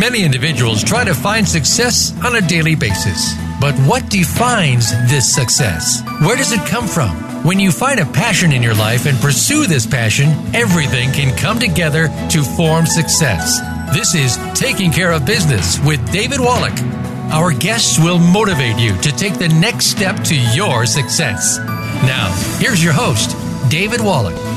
[0.00, 3.34] Many individuals try to find success on a daily basis.
[3.60, 6.00] But what defines this success?
[6.22, 7.10] Where does it come from?
[7.44, 11.58] When you find a passion in your life and pursue this passion, everything can come
[11.58, 13.60] together to form success.
[13.92, 16.80] This is Taking Care of Business with David Wallach.
[17.30, 21.58] Our guests will motivate you to take the next step to your success.
[22.06, 23.36] Now, here's your host,
[23.70, 24.49] David Wallach.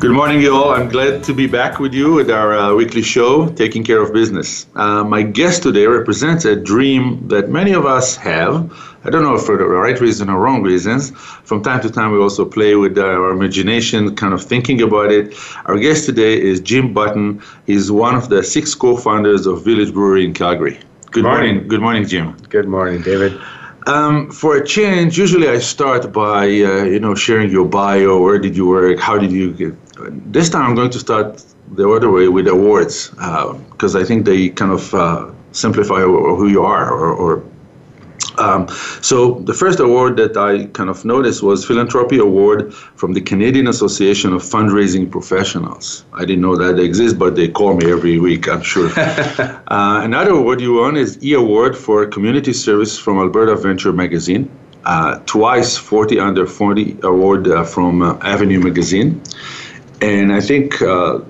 [0.00, 0.70] Good morning, you all.
[0.70, 4.12] I'm glad to be back with you with our uh, weekly show, Taking Care of
[4.12, 4.68] Business.
[4.76, 8.72] Uh, my guest today represents a dream that many of us have.
[9.02, 11.10] I don't know if for the right reason or wrong reasons.
[11.10, 15.34] From time to time, we also play with our imagination, kind of thinking about it.
[15.64, 17.42] Our guest today is Jim Button.
[17.66, 20.78] He's one of the six co founders of Village Brewery in Calgary.
[21.10, 21.54] Good morning.
[21.54, 21.68] morning.
[21.68, 22.36] Good morning, Jim.
[22.50, 23.40] Good morning, David.
[23.88, 28.20] Um, for a change, usually I start by uh, you know sharing your bio.
[28.20, 28.98] Where did you work?
[29.00, 29.74] How did you get?
[30.26, 34.24] This time I'm going to start the other way with awards because uh, I think
[34.24, 37.44] they kind of uh, simplify who you are or, or
[38.38, 38.68] um,
[39.02, 43.66] so the first award that I kind of noticed was Philanthropy Award from the Canadian
[43.66, 46.04] Association of Fundraising Professionals.
[46.12, 48.90] I didn't know that they exist, but they call me every week, I'm sure.
[48.96, 49.60] uh,
[50.04, 54.48] another award you won is E Award for Community Service from Alberta Venture Magazine.
[54.84, 59.20] Uh, twice 40 under 40 award uh, from uh, Avenue Magazine.
[60.00, 61.20] And I think uh,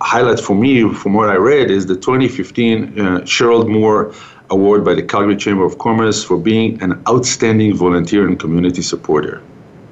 [0.00, 4.14] highlight for me, from what I read, is the 2015 uh, Cheryl Moore
[4.50, 9.42] award by the Calgary Chamber of Commerce for being an outstanding volunteer and community supporter.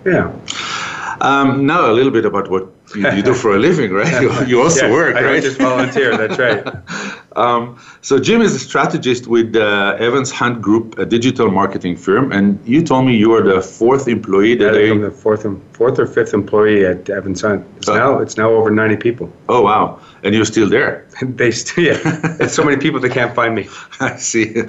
[0.04, 0.32] Yeah.
[1.20, 4.22] Um, now a little bit about what you, you do for a living, right?
[4.22, 5.36] You, you also yes, work, I right?
[5.36, 6.16] I just volunteer.
[6.16, 6.64] That's right.
[7.38, 12.32] um, so Jim is a strategist with uh, Evans Hunt Group, a digital marketing firm,
[12.32, 15.98] and you told me you are the fourth employee that yeah, I'm the fourth, fourth
[15.98, 17.64] or fifth employee at Evans Hunt.
[17.76, 19.32] It's uh, now it's now over 90 people.
[19.48, 20.00] Oh wow!
[20.24, 21.06] And you're still there?
[21.22, 21.98] they still yeah.
[22.40, 23.68] It's so many people they can't find me.
[24.00, 24.62] I see.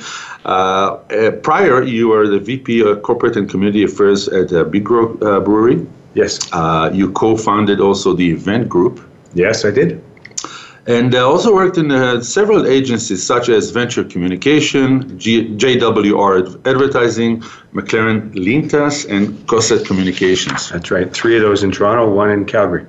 [0.45, 4.89] Uh, uh, prior, you were the VP of Corporate and Community Affairs at uh, Big
[4.89, 5.87] Rock uh, Brewery.
[6.13, 6.39] Yes.
[6.51, 8.99] Uh, you co-founded also the event group.
[9.33, 10.01] Yes, I did.
[10.89, 17.41] And I also worked in uh, several agencies such as Venture Communication, G- JWR Advertising,
[17.75, 20.71] McLaren Lintas, and Cossette Communications.
[20.71, 21.13] That's right.
[21.13, 22.87] Three of those in Toronto, one in Calgary.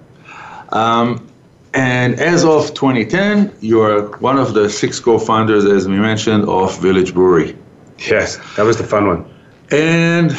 [0.70, 1.30] Um,
[1.74, 6.80] and as of 2010, you are one of the six co-founders, as we mentioned, of
[6.80, 7.54] Village Brewery.
[7.98, 9.34] Yes, that was the fun one.
[9.70, 10.34] And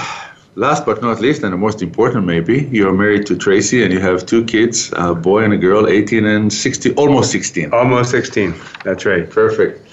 [0.55, 3.99] last but not least, and the most important maybe, you're married to Tracy and you
[3.99, 7.73] have two kids, a boy and a girl, 18 and 16, almost 16.
[7.73, 8.53] Almost 16,
[8.83, 9.29] that's right.
[9.29, 9.87] Perfect.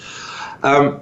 [0.63, 1.01] Um,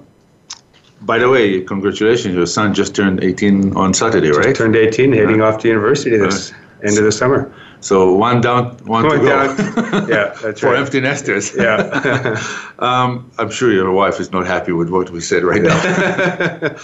[1.02, 4.56] by the way, congratulations, your son just turned 18 on Saturday, just right?
[4.56, 6.54] turned 18, heading off to university this
[6.84, 7.54] end of the summer.
[7.80, 9.56] So one down, one to go.
[9.56, 10.10] Down.
[10.10, 10.80] yeah, that's For right.
[10.80, 11.56] empty nesters.
[11.56, 12.42] Yeah.
[12.80, 16.76] um, I'm sure your wife is not happy with what we said right now.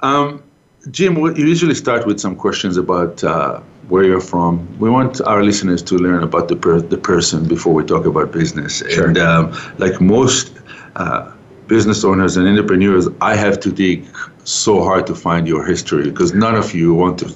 [0.00, 0.42] um,
[0.90, 4.66] Jim, we usually start with some questions about uh, where you're from.
[4.78, 8.32] We want our listeners to learn about the per- the person before we talk about
[8.32, 8.82] business.
[8.88, 9.08] Sure.
[9.08, 10.58] And um, like most
[10.96, 11.32] uh,
[11.66, 14.06] business owners and entrepreneurs, I have to dig
[14.44, 17.26] so hard to find your history because none of you want to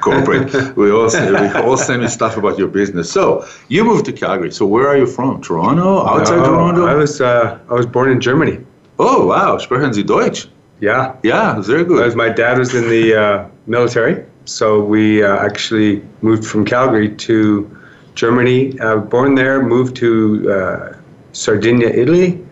[0.00, 0.52] cooperate.
[0.76, 3.10] we all we all send me stuff about your business.
[3.10, 4.52] So you moved to Calgary.
[4.52, 5.42] So where are you from?
[5.42, 6.06] Toronto?
[6.06, 6.86] Outside no, Toronto?
[6.86, 8.64] I was uh, I was born in Germany.
[9.00, 10.46] Oh wow, sprechen Sie Deutsch?
[10.82, 11.14] Yeah.
[11.22, 12.04] Yeah, very good.
[12.04, 17.14] As my dad was in the uh, military, so we uh, actually moved from Calgary
[17.28, 17.70] to
[18.16, 18.76] Germany.
[18.80, 20.96] Uh, born there, moved to uh,
[21.30, 22.44] Sardinia, Italy,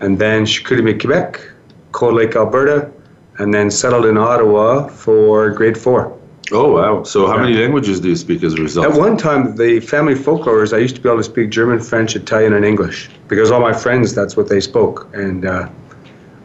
[0.00, 1.40] and then Chicoutimi, Quebec,
[1.92, 2.92] Cold Lake, Alberta,
[3.38, 6.14] and then settled in Ottawa for grade four.
[6.52, 7.04] Oh wow!
[7.04, 8.84] So how many languages do you speak as a result?
[8.84, 11.80] At one time, the family folklore is I used to be able to speak German,
[11.80, 15.68] French, Italian, and English because all my friends that's what they spoke, and uh,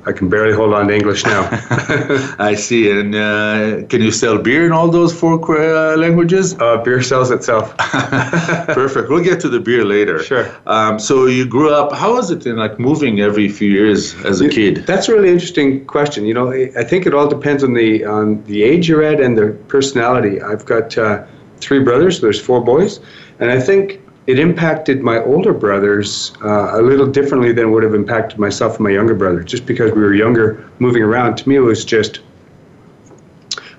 [0.06, 1.48] I can barely hold on to English now.
[2.40, 2.92] I see.
[2.92, 6.60] And uh, can you sell beer in all those four uh, languages?
[6.60, 7.76] Uh, beer sells itself.
[7.78, 9.10] Perfect.
[9.10, 10.22] We'll get to the beer later.
[10.22, 10.54] Sure.
[10.66, 11.94] Um, so you grew up.
[11.94, 14.86] How was it in like moving every few years as a kid?
[14.86, 16.26] That's a really interesting question.
[16.26, 19.38] You know, I think it all depends on the on the age you're at and
[19.38, 20.42] the personality.
[20.42, 21.26] I've got uh,
[21.58, 22.20] three brothers.
[22.20, 23.00] There's four boys,
[23.40, 27.84] and I think it impacted my older brothers uh, a little differently than it would
[27.84, 29.44] have impacted myself and my younger brother.
[29.44, 32.22] Just because we were younger, moving around, to me it was just.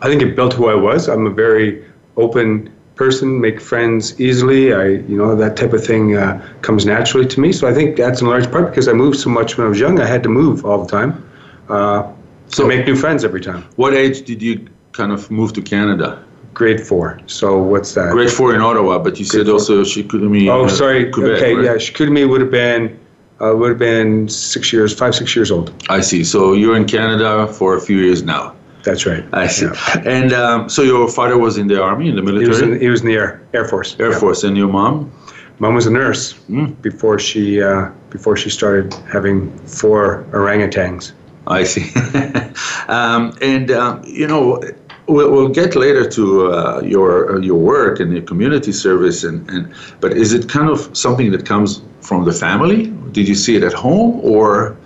[0.00, 1.08] I think it built who I was.
[1.08, 1.82] I'm a very
[2.18, 4.74] open person, make friends easily.
[4.74, 7.52] I, you know, that type of thing uh, comes naturally to me.
[7.52, 9.80] So I think that's in large part because I moved so much when I was
[9.80, 9.98] young.
[10.00, 11.26] I had to move all the time,
[11.70, 12.12] uh,
[12.48, 13.62] so make new friends every time.
[13.76, 16.22] What age did you kind of move to Canada?
[16.54, 17.20] Grade four.
[17.26, 18.12] So what's that?
[18.12, 19.54] Grade four in Ottawa, but you said four.
[19.54, 20.48] also Chicoutimi.
[20.48, 21.10] Oh, uh, sorry.
[21.10, 21.64] Quebec, okay, right?
[21.64, 22.98] yeah, Chicoutimi would have been
[23.40, 25.72] I would have been six years, five, six years old.
[25.88, 26.22] I see.
[26.24, 28.54] So you're in Canada for a few years now.
[28.84, 29.24] That's right.
[29.32, 29.66] I see.
[29.66, 30.02] Yeah.
[30.18, 32.80] And um, so your father was in the army, in the He military, was in,
[32.80, 33.96] he was in the Air, Air Force.
[33.98, 34.18] Air Yeah.
[34.20, 35.10] Force, and your mom.
[35.58, 36.80] Mom was a nurse Mm.
[36.82, 41.12] before she uh, before she started having four orangutans.
[41.46, 41.86] I see.
[42.88, 44.62] um, and um, you know,
[45.06, 49.48] we'll, we'll get later to uh, your uh, your work and your community service, and,
[49.50, 52.86] and but is it kind of something that comes from the family?
[53.12, 54.76] Did you see it at home, or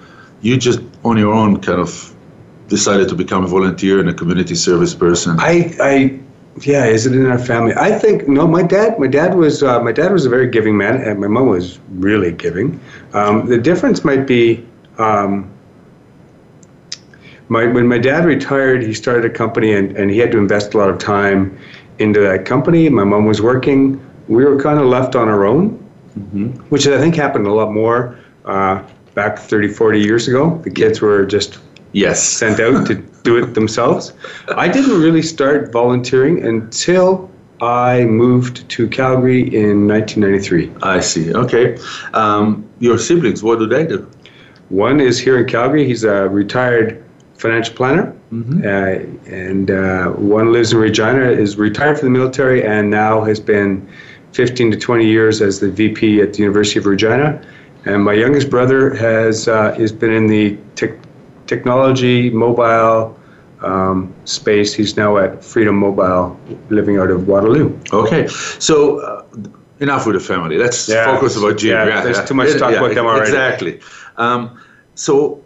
[0.42, 2.14] you just on your own kind of
[2.68, 5.36] decided to become a volunteer and a community service person?
[5.40, 6.20] I, I,
[6.62, 7.72] yeah, is it in our family?
[7.76, 8.46] I think no.
[8.46, 11.28] My dad, my dad was uh, my dad was a very giving man, and my
[11.28, 12.80] mom was really giving.
[13.12, 14.66] Um, the difference might be.
[14.98, 15.54] Um,
[17.48, 20.74] my, when my dad retired, he started a company and, and he had to invest
[20.74, 21.58] a lot of time
[21.98, 22.88] into that company.
[22.88, 24.04] My mom was working.
[24.28, 25.70] We were kind of left on our own,
[26.68, 28.82] which I think happened a lot more uh,
[29.14, 30.58] back 30, 40 years ago.
[30.58, 31.58] The kids were just
[31.92, 32.22] yes.
[32.22, 34.12] sent out to do it themselves.
[34.54, 37.30] I didn't really start volunteering until
[37.60, 40.72] I moved to Calgary in 1993.
[40.82, 41.34] I see.
[41.34, 41.78] Okay.
[42.14, 44.08] Um, your siblings, what do they do?
[44.68, 45.86] One is here in Calgary.
[45.86, 47.02] He's a retired
[47.38, 48.60] financial planner, Mm-hmm.
[48.62, 51.30] uh, and uh, one lives in Regina.
[51.30, 53.88] Is retired from the military and now has been
[54.32, 57.40] 15 to 20 years as the VP at the University of Regina.
[57.86, 60.90] And my youngest brother has uh, has been in the tech
[61.46, 63.18] technology, mobile
[63.62, 64.74] um, space.
[64.74, 66.38] He's now at Freedom Mobile,
[66.68, 67.74] living out of Waterloo.
[67.94, 68.26] Okay,
[68.58, 69.24] so uh,
[69.80, 70.58] enough with the family.
[70.58, 71.06] Let's Yeah.
[71.14, 71.88] focus about Jim.
[71.88, 73.30] Yeah, there's too much talk about them already.
[73.30, 73.80] Exactly.
[74.18, 74.60] Um,
[74.94, 75.40] so,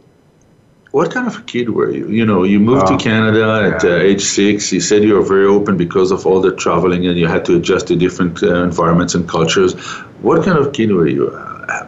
[0.92, 2.06] what kind of a kid were you?
[2.08, 3.90] You know, you moved to Oh, Canada at yeah.
[3.90, 4.72] uh, age six.
[4.72, 7.56] You said you were very open because of all the traveling, and you had to
[7.56, 9.74] adjust to different uh, environments and cultures.
[10.20, 11.28] What kind of kid were you?
[11.28, 11.86] Uh,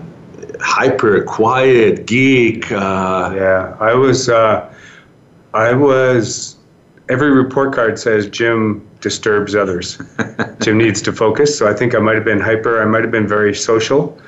[0.60, 2.72] hyper, quiet, geek.
[2.72, 4.28] Uh, Yeah, I was.
[4.28, 4.72] Uh,
[5.52, 6.56] I was.
[7.10, 9.98] Every report card says Jim disturbs others.
[10.62, 11.58] Jim needs to focus.
[11.58, 12.80] So I think I might have been hyper.
[12.80, 14.18] I might have been very social.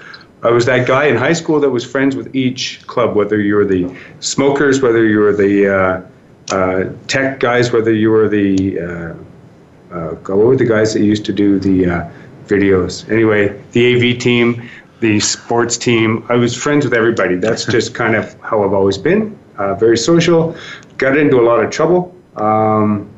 [0.42, 3.56] I was that guy in high school that was friends with each club, whether you
[3.56, 8.80] were the smokers, whether you were the uh, uh, tech guys, whether you were the
[8.80, 9.14] uh,
[9.94, 12.10] uh, what were the guys that used to do the uh,
[12.46, 13.10] videos?
[13.10, 14.68] Anyway, the AV team,
[15.00, 16.24] the sports team.
[16.28, 17.36] I was friends with everybody.
[17.36, 19.38] That's just kind of how I've always been.
[19.58, 20.56] Uh, very social.
[20.98, 22.14] Got into a lot of trouble.
[22.36, 23.08] Um,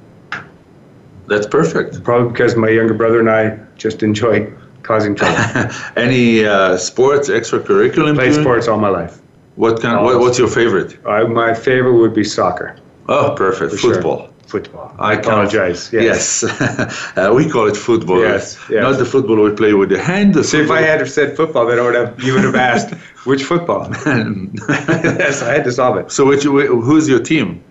[1.27, 2.03] That's perfect.
[2.05, 4.57] probably because my younger brother and I just enjoyed
[4.89, 5.39] causing trouble.
[5.97, 8.15] Any uh, sports, extracurricular?
[8.15, 9.21] Play sports all my life.
[9.57, 10.05] What kind?
[10.05, 10.91] What, what's your favorite?
[11.05, 12.69] Uh, my favorite would be soccer.
[13.09, 13.71] Oh, perfect.
[13.73, 13.95] for sure.
[13.95, 14.21] Football.
[14.47, 14.95] Football.
[14.99, 15.93] I I apologize.
[15.93, 16.43] Yes.
[16.43, 18.21] Yes, uh, we call it football.
[18.23, 18.83] Yes, yes.
[18.83, 20.33] Not the football we play with the hand.
[20.33, 22.11] The See, if I had said football, then I would have.
[22.25, 22.91] You would have asked
[23.31, 23.83] which football.
[24.07, 26.11] yes, I had to solve it.
[26.11, 27.63] so, which, who's your team?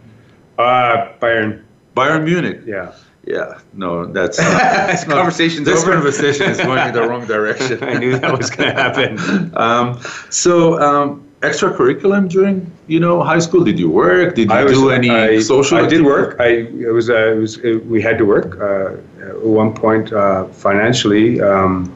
[0.60, 1.64] Uh, Bayern.
[1.96, 2.62] Bayern Munich.
[2.66, 2.94] Yeah.
[3.28, 4.38] Yeah, no, that's
[4.92, 5.94] This no, conversation's This over.
[5.94, 7.84] conversation is going in the wrong direction.
[7.84, 9.18] I knew that was going to happen.
[9.58, 13.64] Um, so, um, extracurriculum during you know high school?
[13.64, 14.36] Did you work?
[14.36, 15.78] Did you do any I, social?
[15.78, 16.40] I did work.
[16.40, 20.14] I it was uh, it was it, we had to work uh, at one point
[20.14, 21.42] uh, financially.
[21.42, 21.94] Um,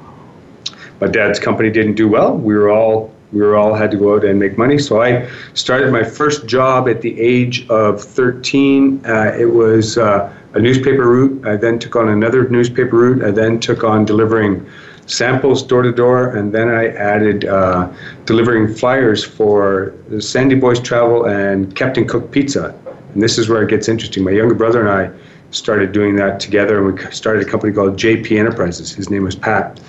[0.99, 2.37] my dad's company didn't do well.
[2.37, 4.77] We were all we were all had to go out and make money.
[4.77, 9.05] So I started my first job at the age of 13.
[9.05, 11.45] Uh, it was uh, a newspaper route.
[11.45, 13.23] I then took on another newspaper route.
[13.23, 14.65] I then took on delivering
[15.07, 17.91] samples door to door, and then I added uh,
[18.25, 22.75] delivering flyers for Sandy Boys Travel and Captain Cook Pizza.
[23.13, 24.23] And this is where it gets interesting.
[24.23, 25.17] My younger brother and I
[25.51, 28.93] started doing that together, and we started a company called JP Enterprises.
[28.93, 29.79] His name was Pat,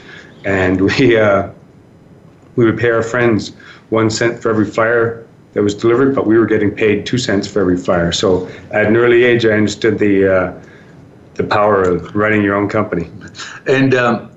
[0.45, 1.51] and we uh,
[2.57, 3.53] we would pay our friends
[3.91, 7.47] one cent for every flyer that was delivered, but we were getting paid two cents
[7.47, 8.13] for every flyer.
[8.13, 10.63] So at an early age, I understood the uh,
[11.35, 13.11] the power of running your own company.
[13.67, 14.31] And um,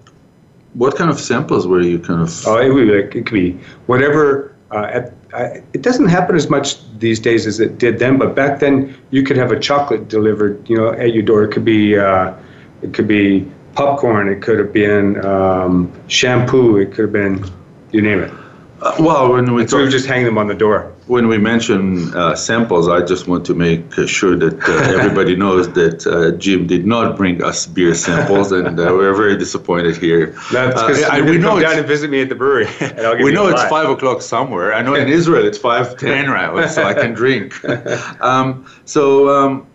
[0.73, 2.47] what kind of samples were you kind of?
[2.47, 3.53] Oh, it, would it could be
[3.87, 4.55] whatever.
[4.71, 8.35] Uh, at, I, it doesn't happen as much these days as it did then, but
[8.35, 11.43] back then you could have a chocolate delivered, you know, at your door.
[11.43, 12.33] It could be, uh,
[12.81, 14.27] it could be popcorn.
[14.27, 16.77] It could have been um, shampoo.
[16.77, 17.45] It could have been,
[17.91, 18.31] you name it.
[18.81, 20.91] Uh, well, when we So we talk, just hang them on the door.
[21.07, 25.35] when we mention uh, samples, I just want to make uh, sure that uh, everybody
[25.35, 29.95] knows that uh, Jim did not bring us beer samples, and uh, we're very disappointed
[29.95, 30.35] here.
[30.51, 32.99] That's Uh, because I- we know come down and visit me at the brewery, and
[32.99, 34.73] I'll give we know it's five o'clock somewhere.
[34.73, 37.47] I know in Israel it's five ten right, so I can drink.
[38.21, 39.65] Um, so um,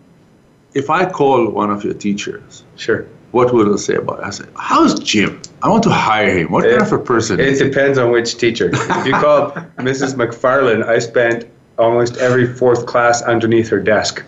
[0.75, 3.05] if I call one of your teachers, Sure.
[3.31, 4.25] what will they say about it?
[4.25, 6.51] I say, "How's Jim?" I want to hire him.
[6.51, 7.39] What It- kind of a person?
[7.39, 7.65] It is he?
[7.65, 8.69] It depends on which teacher.
[8.73, 10.15] If you call Mrs.
[10.15, 11.45] McFarland, I spent
[11.77, 14.23] almost every fourth class underneath her desk,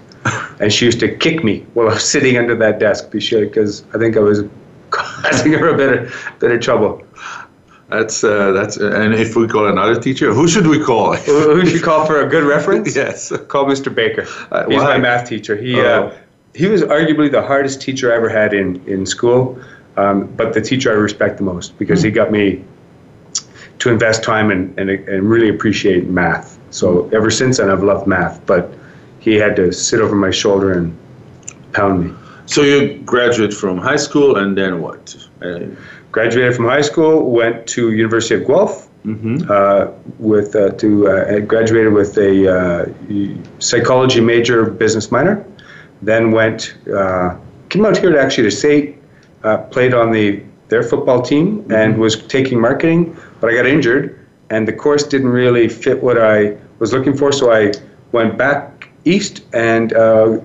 [0.60, 3.98] and she used to kick me while I was sitting under that desk because I
[3.98, 4.44] think I was
[4.92, 7.02] causing her a bit of, bit of trouble.
[7.90, 8.78] That's uh, that's.
[8.78, 11.16] and if we call another teacher, who should we call?
[11.28, 12.96] Who who should call for a good reference?
[12.96, 13.32] yes.
[13.50, 13.94] Call Mr.
[13.94, 14.26] Baker.
[14.52, 14.94] Uh, He's why?
[14.96, 15.56] my math teacher.
[15.56, 15.86] He Oh.
[15.86, 16.18] uh,
[16.56, 19.60] he was arguably the hardest teacher I ever had in in school,
[19.98, 22.64] um, but the teacher I respect the most because he got me
[23.80, 26.58] to invest time and, and and really appreciate math.
[26.70, 28.46] So ever since then, I've loved math.
[28.46, 28.74] But
[29.20, 30.96] he had to sit over my shoulder and
[31.74, 32.14] pound me.
[32.46, 35.16] So you graduate from high school, and then what?
[35.42, 35.60] Uh,
[36.12, 38.88] Graduated from high school, went to University of Guelph.
[39.06, 39.50] mhm.
[39.50, 42.86] uh, with uh, to uh, graduated with a uh,
[43.60, 45.44] psychology major, business minor.
[46.02, 47.36] Then went uh,
[47.70, 48.98] came out here to actually to state,
[49.44, 54.20] uh, played on the their football team and was taking marketing, but I got injured
[54.50, 57.74] and the course didn't really fit what I was looking for, so I
[58.12, 60.40] went back east and uh,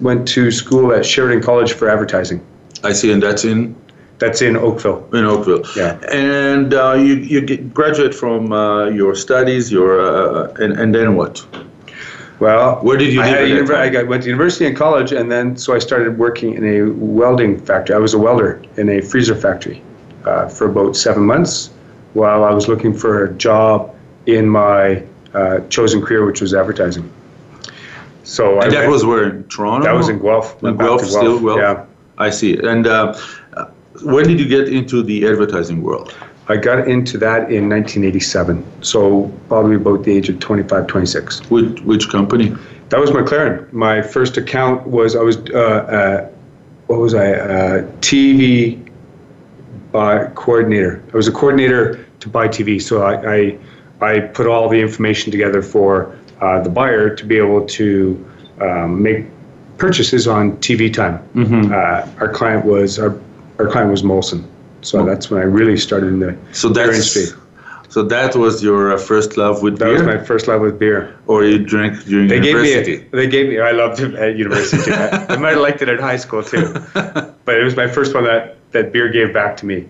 [0.00, 2.40] went to school at Sheridan College for advertising.
[2.84, 3.74] I see, and that's in
[4.18, 5.08] That's in Oakville.
[5.12, 5.64] in Oakville.
[5.76, 5.98] Yeah.
[6.12, 7.40] And uh, you you
[7.74, 11.44] graduate from uh, your studies, your uh, and and then what?
[12.42, 14.28] Well, Where did you I, live had a at that univer- I got, went to
[14.28, 17.94] university and college, and then so I started working in a welding factory.
[17.94, 19.80] I was a welder in a freezer factory
[20.24, 21.70] uh, for about seven months,
[22.14, 23.94] while I was looking for a job
[24.26, 27.08] in my uh, chosen career, which was advertising.
[28.24, 29.84] So I that went- was where in Toronto.
[29.86, 30.60] that was in Guelph.
[30.64, 31.58] In back Guelph, still Guelph.
[31.58, 31.84] Yeah,
[32.18, 32.58] I see.
[32.58, 33.14] And uh,
[34.02, 36.12] when did you get into the advertising world?
[36.52, 38.82] I got into that in 1987.
[38.82, 41.50] So probably about the age of 25, 26.
[41.50, 42.54] Which which company?
[42.90, 43.72] That was McLaren.
[43.72, 46.30] My first account was I was uh, uh,
[46.88, 48.86] what was I uh, TV
[49.94, 51.02] uh, coordinator.
[51.14, 53.58] I was a coordinator to buy TV, so I I,
[54.02, 57.86] I put all the information together for uh, the buyer to be able to
[58.60, 59.24] um, make
[59.78, 61.16] purchases on TV time.
[61.34, 61.72] Mm-hmm.
[61.72, 63.18] Uh, our client was our
[63.58, 64.44] our client was Molson,
[64.82, 67.26] so that's when I really started in the So beer industry.
[67.88, 70.60] so that was your uh, first love with That beer, That was my first love
[70.60, 71.14] with beer.
[71.26, 72.70] or you drank during They gave me.
[72.70, 73.06] university?
[73.12, 73.60] A, they gave me.
[73.60, 74.90] I loved it at university.
[74.92, 76.66] I, I might have liked it at high school too,
[77.46, 79.86] but it was my first one that that beer gave back to me.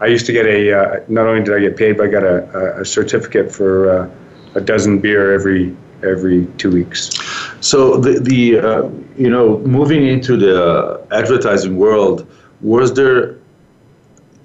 [0.00, 0.60] I used to get a.
[0.72, 2.36] Uh, not only did I get paid, but I got a,
[2.78, 4.10] a, a certificate for uh,
[4.56, 7.10] a dozen beer every every two weeks.
[7.60, 8.82] So the the uh,
[9.16, 10.56] you know moving into the
[11.12, 12.26] advertising world
[12.62, 13.36] was there.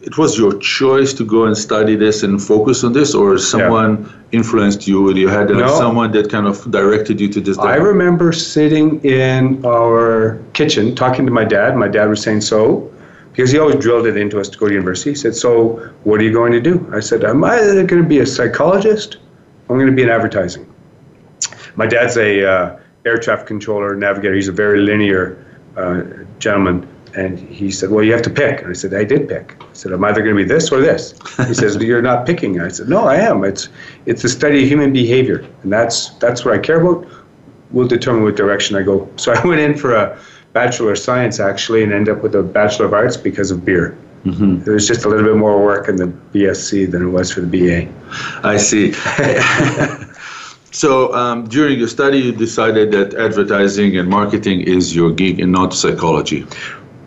[0.07, 3.91] It was your choice to go and study this and focus on this, or someone
[4.31, 5.13] influenced you.
[5.13, 5.67] You had uh, No.
[5.83, 7.57] someone that kind of directed you to this.
[7.57, 11.75] I remember sitting in our kitchen talking to my dad.
[11.75, 12.89] My dad was saying, "So,"
[13.33, 15.09] because he always drilled it into us to go to university.
[15.09, 15.51] He said, "So,
[16.05, 17.57] what are you going to do?" I said, "Am I
[17.91, 19.17] going to be a psychologist?
[19.67, 20.65] I'm going to be in advertising."
[21.75, 24.35] My dad's a uh, air traffic controller, navigator.
[24.35, 25.23] He's a very linear
[25.75, 26.03] uh,
[26.39, 26.87] gentleman.
[27.15, 28.61] And he said, Well, you have to pick.
[28.61, 29.55] And I said, I did pick.
[29.77, 31.13] I said, I'm either going to be this or this.
[31.47, 32.59] He says, You're not picking.
[32.59, 33.43] I said, No, I am.
[33.43, 33.69] It's
[34.07, 35.45] it's the study of human behavior.
[35.61, 37.05] And that's that's what I care about.
[37.69, 39.07] Will determine what direction I go.
[39.17, 40.17] So I went in for a
[40.53, 43.95] Bachelor of Science actually and ended up with a Bachelor of Arts because of beer.
[44.25, 44.65] Mhm.
[44.65, 47.41] There was just a little bit more work in the BSc than it was for
[47.41, 47.87] the BA.
[48.43, 48.93] I see.
[50.71, 55.51] so um, during your study, you decided that advertising and marketing is your gig and
[55.51, 56.47] not psychology.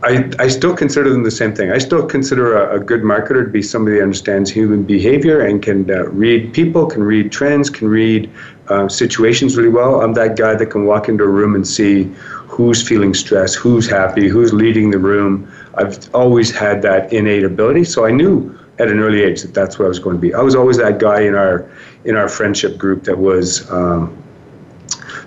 [0.02, 1.70] I, I still consider them the same thing.
[1.70, 5.62] I still consider a, a good marketer to be somebody that understands human behavior and
[5.62, 8.30] can uh, read people, can read trends, can read
[8.68, 10.00] uh, situations really well.
[10.00, 12.04] I'm that guy that can walk into a room and see
[12.48, 15.52] who's feeling stressed, who's happy, who's leading the room.
[15.74, 19.78] I've always had that innate ability, so I knew at an early age that that's
[19.78, 20.32] what I was going to be.
[20.32, 21.70] I was always that guy in our
[22.04, 23.70] in our friendship group that was.
[23.70, 24.16] Um,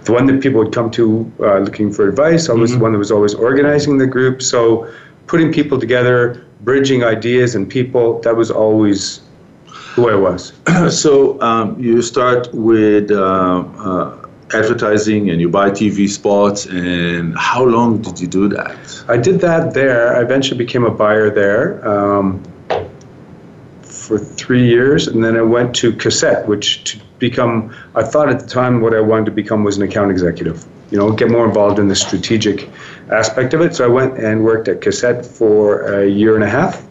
[0.06, 2.50] the one that people would come to uh, looking for advice.
[2.50, 4.42] I was the one that was always organizing the group.
[4.42, 4.92] So
[5.28, 9.22] putting people together, bridging ideas and people, that was always
[9.68, 10.54] who I was.
[10.90, 16.66] so um, you start with uh, uh, advertising and you buy TV spots.
[16.66, 18.76] And how long did you do that?
[19.08, 20.16] I did that there.
[20.18, 22.44] I eventually became a buyer there um,
[23.82, 25.08] for three years.
[25.08, 27.00] And then I went to Cossette, which to
[27.30, 30.66] become, I thought at the time what I wanted to become was an account executive.
[30.92, 32.70] You know, get more involved in the strategic
[33.10, 33.76] aspect of it.
[33.76, 35.62] So I went and worked at Cossette for
[36.00, 36.86] a year and a half.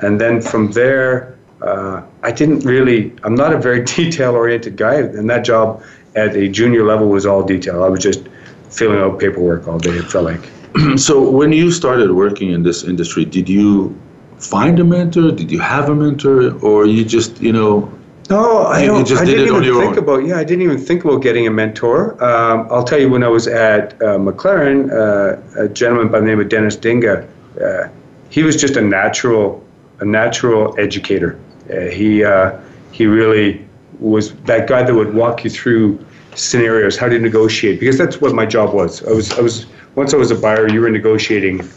[0.00, 4.94] And then from there, uh, I didn't really, I'm not a very detail oriented guy.
[4.94, 5.82] And that job
[6.16, 7.84] at a junior level was all detail.
[7.84, 8.22] I was just
[8.70, 10.44] filling out paperwork all day, it felt like.
[10.96, 13.94] so when you started working in this industry, did you
[14.38, 15.30] find a mentor?
[15.32, 17.92] Did you have a mentor, or you just you know?
[18.30, 19.98] No, I, You- you don't, just I did didn't even think own.
[19.98, 20.24] about.
[20.24, 22.22] Yeah, I didn't even think about getting a mentor.
[22.22, 26.26] Um, I'll tell you, when I was at uh, McLaren, uh, a gentleman by the
[26.26, 27.26] name of Dennis Dinga,
[27.60, 27.88] uh,
[28.30, 29.62] he was just a natural,
[29.98, 31.38] a natural educator.
[31.72, 32.56] Uh, he uh,
[32.92, 33.66] he really
[33.98, 35.98] was that guy that would walk you through
[36.36, 39.04] scenarios, how to negotiate, because that's what my job was.
[39.06, 41.68] I was I was once I was a buyer, you were negotiating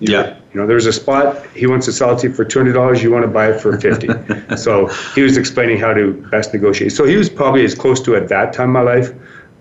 [0.00, 0.37] Yeah.
[0.58, 2.72] You know, there's a spot he wants to sell it to you for two hundred
[2.72, 3.00] dollars.
[3.00, 4.08] You want to buy it for fifty.
[4.56, 6.90] so he was explaining how to best negotiate.
[6.90, 9.12] So he was probably as close to at that time in my life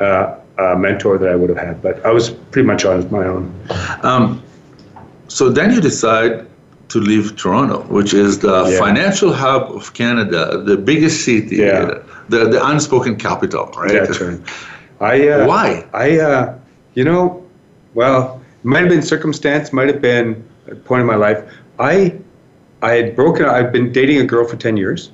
[0.02, 1.84] uh, a mentor that I would have had.
[1.84, 3.54] But I was pretty much on my own.
[4.02, 4.42] Um,
[5.28, 6.48] so then you decide
[6.90, 8.80] to leave Toronto, which is the Yeah.
[8.80, 12.00] financial hub of Canada, the biggest city, Yeah.
[12.30, 13.92] the the unspoken capital, right?
[13.92, 14.40] That's right.
[15.00, 15.86] I uh, Why?
[15.94, 16.54] I uh,
[16.96, 17.44] you know,
[17.94, 20.44] well, might have been circumstance, might have been
[20.76, 21.44] point in my life.
[21.80, 22.18] I
[22.82, 23.46] I had broken.
[23.46, 25.12] I've been dating a girl for ten years,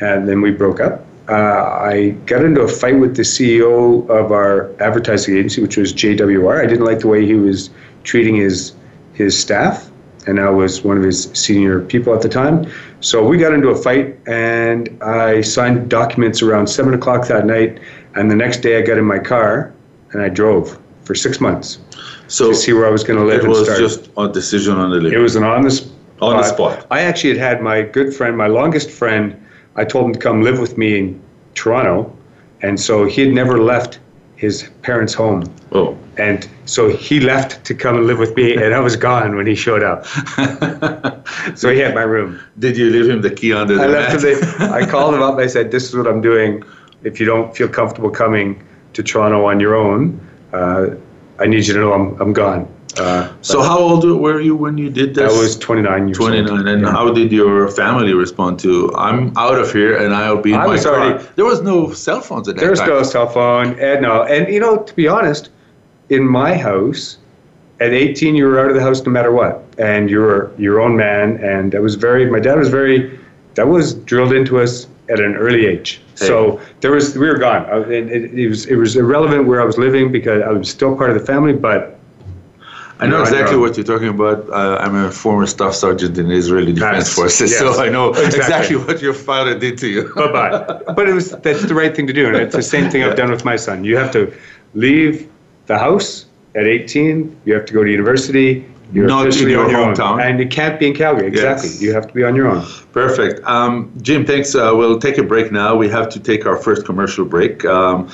[0.00, 1.04] and then we broke up.
[1.28, 5.92] Uh, I got into a fight with the CEO of our advertising agency, which was
[5.92, 6.62] JWR.
[6.62, 7.70] I didn't like the way he was
[8.04, 8.72] treating his
[9.12, 9.90] his staff,
[10.26, 12.70] and I was one of his senior people at the time.
[13.00, 17.80] So we got into a fight, and I signed documents around seven o'clock that night.
[18.14, 19.74] And the next day, I got in my car
[20.12, 21.78] and I drove for six months
[22.26, 23.78] So to see where I was going to live it and was start.
[23.78, 25.92] just a decision on the It was an on the spot.
[26.20, 26.86] On the spot.
[26.90, 29.24] I actually had had my good friend, my longest friend.
[29.76, 31.20] I told him to come live with me in
[31.54, 32.10] Toronto,
[32.62, 34.00] and so he had never left
[34.36, 35.96] his parents' home, Oh.
[36.16, 39.46] and so he left to come and live with me, and I was gone when
[39.46, 40.06] he showed up.
[41.54, 42.40] So he had my room.
[42.58, 44.32] Did you leave him the key under the I left mat?
[44.32, 44.40] him.
[44.40, 45.34] The, I called him up.
[45.34, 46.62] and I said, "This is what I'm doing.
[47.04, 48.62] If you don't feel comfortable coming
[48.94, 50.18] to Toronto on your own,
[51.38, 52.62] I need you to know I'm I'm gone."
[52.98, 55.30] Uh, so how old were you when you did this?
[55.30, 56.30] I was 29 years old.
[56.30, 56.90] 29 and Yeah.
[56.96, 58.70] how did your family respond to
[59.06, 61.60] i'm out of here and i'll be in I my was car already- there was
[61.60, 64.60] no cell phones at that There was time no cell phone, and no, and you
[64.64, 65.50] know, to be honest,
[66.16, 67.18] in my house,
[67.84, 69.54] at 18, you were out of the house no matter what,
[69.90, 71.26] and you were your own man.
[71.52, 72.22] And that was very.
[72.36, 72.98] My dad was very.
[73.56, 76.00] That was drilled into us at an early age.
[76.14, 77.62] So there was we were gone.
[77.66, 80.68] I- It, it, it was it was irrelevant where I was living because I was
[80.68, 81.92] still part of the family, but
[82.98, 83.60] i know No, I exactly know.
[83.64, 87.50] what you're talking about uh, i'm a former staff sergeant in the israeli defense forces
[87.50, 88.38] yes, so i know exactly.
[88.38, 88.76] exactly.
[88.86, 90.82] what your father did to you bye bye.
[90.96, 93.18] but it was that's the right thing to do, and it's the same thing I've
[93.22, 93.76] done with my son.
[93.84, 94.22] You have to
[94.86, 95.28] leave
[95.70, 97.36] the house at 18.
[97.44, 98.64] You have to go to university.
[98.92, 100.12] You're Not in officially your on your hometown.
[100.12, 101.26] own, and you can't be in Calgary.
[101.26, 101.68] Exactly.
[101.70, 101.82] Yes.
[101.82, 102.64] You have to be on your own.
[102.92, 103.44] Perfect.
[103.44, 104.54] Um, Jim, thanks.
[104.54, 105.74] Uh, we'll take a break now.
[105.74, 107.64] We have to take our first commercial break.
[107.64, 108.08] Um,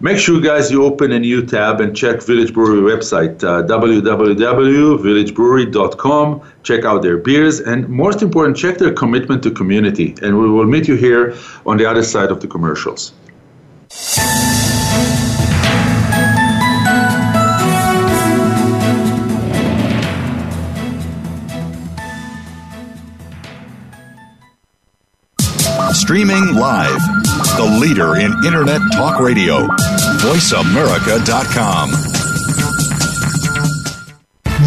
[0.00, 6.42] make sure, guys, you open a new tab and check Village Brewery website, uh, www.villagebrewery.com.
[6.64, 10.14] Check out their beers, and most important, check their commitment to community.
[10.22, 11.34] And we will meet you here
[11.64, 13.12] on the other side of the commercials.
[26.06, 27.00] Streaming live.
[27.56, 29.66] The leader in Internet talk radio.
[30.22, 31.90] VoiceAmerica.com.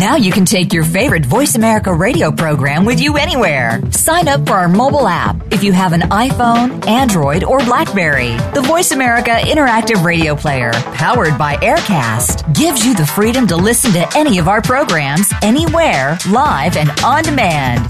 [0.02, 3.82] Now you can take your favorite Voice America radio program with you anywhere.
[3.92, 8.36] Sign up for our mobile app if you have an iPhone, Android, or Blackberry.
[8.54, 13.94] The Voice America Interactive Radio Player, powered by Aircast, gives you the freedom to listen
[13.94, 17.90] to any of our programs anywhere, live and on demand.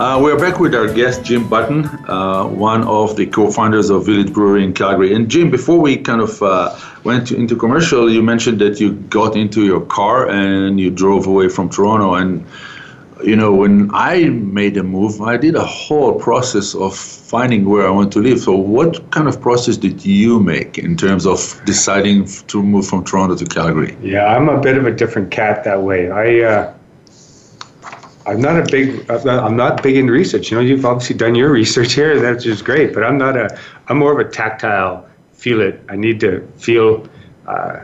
[0.00, 4.06] Uh, we're back with our guest, Jim Button, uh, one of the co founders of
[4.06, 5.14] Village Brewery in Calgary.
[5.14, 8.94] And Jim, before we kind of uh, went to, into commercial, you mentioned that you
[8.94, 12.14] got into your car and you drove away from Toronto.
[12.14, 12.46] And,
[13.22, 17.86] you know, when I made a move, I did a whole process of finding where
[17.86, 18.40] I want to live.
[18.40, 23.04] So, what kind of process did you make in terms of deciding to move from
[23.04, 23.98] Toronto to Calgary?
[24.00, 26.10] Yeah, I'm a bit of a different cat that way.
[26.10, 26.74] I, uh,
[28.30, 29.10] I'm not a big.
[29.10, 30.52] I'm not big in research.
[30.52, 32.20] You know, you've obviously done your research here.
[32.20, 32.94] That's just great.
[32.94, 33.58] But I'm not a.
[33.88, 35.04] I'm more of a tactile.
[35.32, 35.80] Feel it.
[35.88, 37.08] I need to feel,
[37.48, 37.80] uh,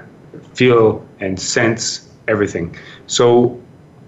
[0.55, 2.77] feel and sense everything.
[3.09, 3.61] So,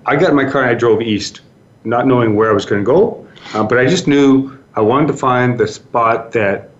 [0.06, 1.40] I got in my car and I drove east,
[1.82, 3.26] not knowing where I was going to go.
[3.54, 6.70] Uh, but I just knew I wanted to find the spot that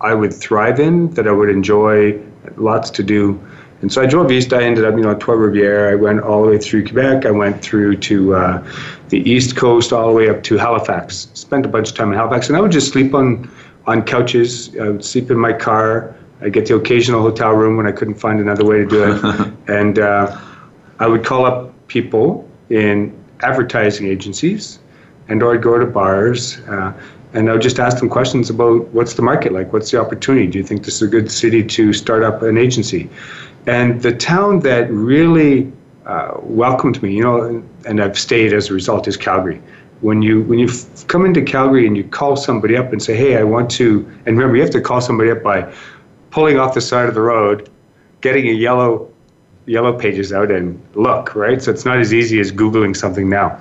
[0.00, 2.18] I would thrive in, that I would enjoy,
[2.56, 3.38] lots to do.
[3.82, 4.52] And so I drove east.
[4.52, 5.90] I ended up, you know, at Trois Rivières.
[5.90, 7.26] I went all the way through Quebec.
[7.26, 8.70] I went through to uh,
[9.08, 11.28] the east coast, all the way up to Halifax.
[11.34, 13.50] Spent a bunch of time in Halifax, and I would just sleep on
[13.86, 14.74] on couches.
[14.80, 16.14] I would sleep in my car.
[16.40, 19.52] I get the occasional hotel room when I couldn't find another way to do it,
[19.68, 20.40] and uh,
[21.00, 24.78] I would call up people in advertising agencies,
[25.28, 26.60] and or I'd go to bars.
[26.60, 26.92] Uh,
[27.34, 30.46] and I would just ask them questions about what's the market like, what's the opportunity.
[30.46, 33.08] Do you think this is a good city to start up an agency?
[33.66, 35.72] And the town that really
[36.06, 39.62] uh, welcomed me, you know, and I've stayed as a result, is Calgary.
[40.00, 43.14] When you when you f- come into Calgary and you call somebody up and say,
[43.16, 45.72] "Hey, I want to," and remember, you have to call somebody up by
[46.30, 47.68] pulling off the side of the road,
[48.20, 49.08] getting a yellow
[49.66, 51.62] yellow pages out and look, right?
[51.62, 53.60] So it's not as easy as googling something now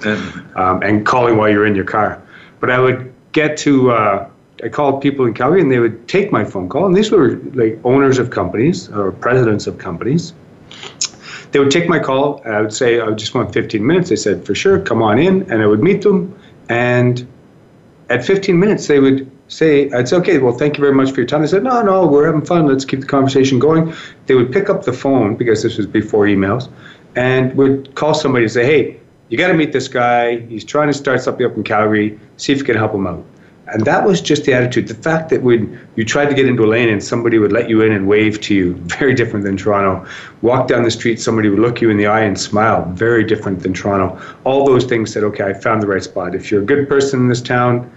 [0.56, 2.20] um, and calling while you're in your car.
[2.60, 4.30] But I would get to uh,
[4.64, 7.36] I called people in Calgary and they would take my phone call, and these were
[7.54, 10.34] like owners of companies or presidents of companies.
[11.52, 12.42] They would take my call.
[12.46, 14.10] I would say, I just want 15 minutes.
[14.10, 15.52] They said, for sure, come on in.
[15.52, 16.38] And I would meet them.
[16.70, 17.28] And
[18.10, 21.18] at 15 minutes, they would say, I'd say, okay, well, thank you very much for
[21.18, 21.42] your time.
[21.42, 22.68] They said, no, no, we're having fun.
[22.68, 23.94] Let's keep the conversation going.
[24.28, 26.70] They would pick up the phone because this was before emails
[27.18, 30.40] and would call somebody and say, hey, you got to meet this guy.
[30.40, 32.18] He's trying to start something up in Calgary.
[32.38, 33.26] See if you can help him out.
[33.72, 34.88] And that was just the attitude.
[34.88, 37.70] The fact that when you tried to get into a lane and somebody would let
[37.70, 40.06] you in and wave to you, very different than Toronto.
[40.42, 43.62] Walk down the street, somebody would look you in the eye and smile, very different
[43.62, 44.20] than Toronto.
[44.44, 46.36] All those things said, okay, I found the right spot.
[46.36, 47.92] If you're a good person in this town,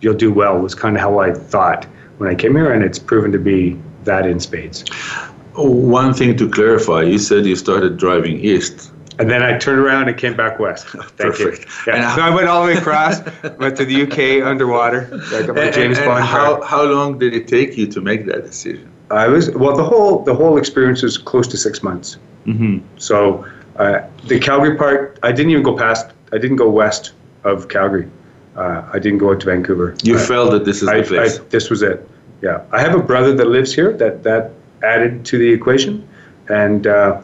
[0.00, 1.86] you'll do well, was kind of how I thought
[2.18, 4.84] when I came here, and it's proven to be that in spades.
[5.54, 8.92] One thing to clarify you said you started driving east.
[9.18, 10.86] And then I turned around and came back west.
[10.88, 11.64] Thank Perfect.
[11.86, 11.92] You.
[11.94, 12.14] Yeah.
[12.14, 13.20] so I went all the way across,
[13.58, 15.08] went to the UK underwater.
[15.10, 18.44] My And, James and Bond how, how long did it take you to make that
[18.44, 18.92] decision?
[19.10, 19.76] I was well.
[19.76, 22.18] The whole the whole experience was close to six months.
[22.44, 22.78] Mm-hmm.
[22.96, 26.12] So uh, the Calgary part, I didn't even go past.
[26.32, 27.12] I didn't go west
[27.44, 28.10] of Calgary.
[28.56, 29.94] Uh, I didn't go out to Vancouver.
[30.02, 31.38] You I, felt that this is I, the place.
[31.38, 32.08] I, this was it.
[32.42, 33.92] Yeah, I have a brother that lives here.
[33.92, 34.52] That that
[34.82, 36.08] added to the equation,
[36.48, 37.20] and uh,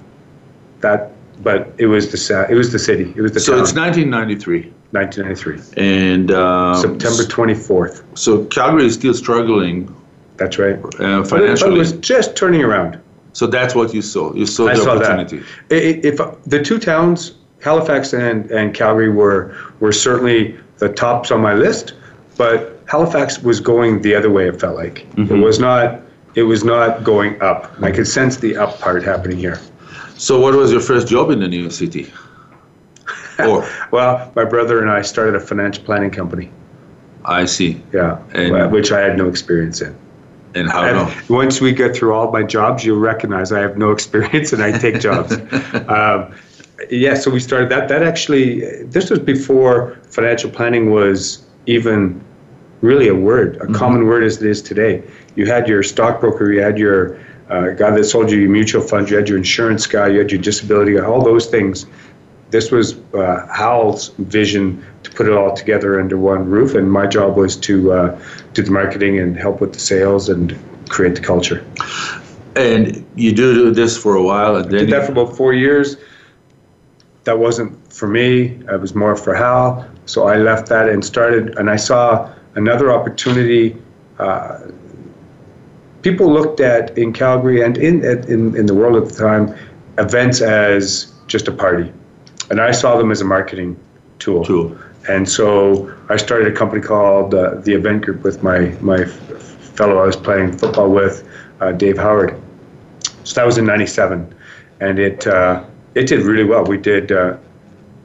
[0.81, 1.12] that.
[1.43, 3.13] But it was the it was the city.
[3.17, 3.63] It was the so town.
[3.63, 8.03] it's 1993, 1993, and um, September 24th.
[8.17, 9.93] So Calgary is still struggling
[10.37, 10.77] That's right.
[11.01, 13.01] uh, But it, but it was just turning around.
[13.33, 14.33] so that's what you saw.
[14.35, 15.39] You saw I the saw opportunity.
[15.69, 16.07] that.
[16.07, 21.55] If the two towns, Halifax and, and Calgary, were were certainly the tops on my
[21.55, 21.95] list,
[22.37, 24.49] but Halifax was going the other way.
[24.49, 26.01] It felt like it was not.
[26.35, 27.71] It was not going up.
[27.83, 29.59] I could sense the up part happening here.
[30.23, 32.13] So what was your first job in the new city?
[33.41, 36.49] or Well, my brother and I started a financial planning company.
[37.25, 37.83] I see.
[37.93, 39.97] Yeah, And- which I had no experience in.
[40.55, 41.13] And how long?
[41.29, 44.71] once we get through all my jobs, you'll recognize I have no experience and I
[44.79, 45.33] take jobs.
[45.89, 46.33] um,
[46.89, 47.89] yeah, so we started that.
[47.89, 52.23] That actually, this was before financial planning was even
[52.81, 55.03] really a word, a common word as it is today.
[55.35, 57.19] You had your stockbroker, you had your
[57.53, 60.31] uh, guy that sold you your mutual fund, you had your insurance guy, you had
[60.31, 61.87] your disability, guy, all those things.
[62.51, 67.07] This was uh, Hal's vision to put it all together under one roof, and my
[67.07, 68.21] job was to uh,
[68.55, 71.65] do the marketing and help with the sales and create the culture.
[72.57, 75.97] And you do this for a while, and then Did that for about four years.
[77.25, 78.59] That wasn't for me.
[78.71, 79.89] It was more for Hal.
[80.07, 81.57] So I left that and started.
[81.57, 83.77] And I saw another opportunity.
[84.19, 84.59] Uh,
[86.03, 89.57] people looked at in Calgary and in, in in the world at the time
[89.99, 91.93] events as just a party,
[92.51, 93.79] and I saw them as a marketing
[94.19, 94.45] tool.
[94.45, 94.77] Tool.
[95.09, 99.99] And so I started a company called uh, the Event Group with my my fellow
[99.99, 101.27] I was playing football with,
[101.61, 102.41] uh, Dave Howard.
[103.25, 104.33] So that was in '97,
[104.81, 106.65] and it uh, it did really well.
[106.65, 107.37] We did uh,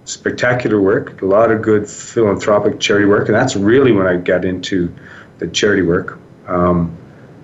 [0.05, 4.45] spectacular work, a lot of good philanthropic charity work, and that's really when I got
[4.45, 4.93] into
[5.39, 6.17] the charity work.
[6.47, 6.97] Um,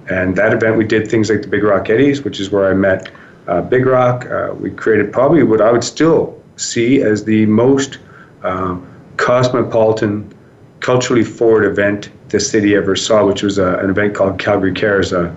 [0.10, 2.74] and that event, we did things like the Big Rock Eddies, which is where I
[2.74, 3.12] met
[3.48, 4.26] uh, Big Rock.
[4.26, 8.00] Uh, we created probably what I would still see as the most
[8.44, 8.88] um,
[9.18, 10.34] cosmopolitan,
[10.80, 15.14] culturally forward event the city ever saw, which was a, an event called Calgary Cares,
[15.14, 15.34] a,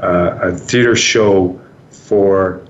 [0.00, 2.64] a, a theater show for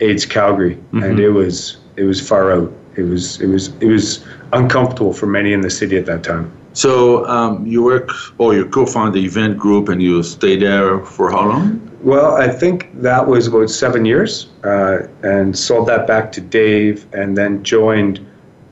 [0.00, 1.02] AIDS Calgary, mm-hmm.
[1.02, 2.72] and it was it was far out.
[2.96, 6.50] It was it was it was uncomfortable for many in the city at that time.
[6.72, 11.30] So um, you work, or you co-found the event group, and you stay there for
[11.30, 11.90] how long?
[12.02, 17.06] Well, I think that was about seven years, uh, and sold that back to Dave,
[17.12, 18.24] and then joined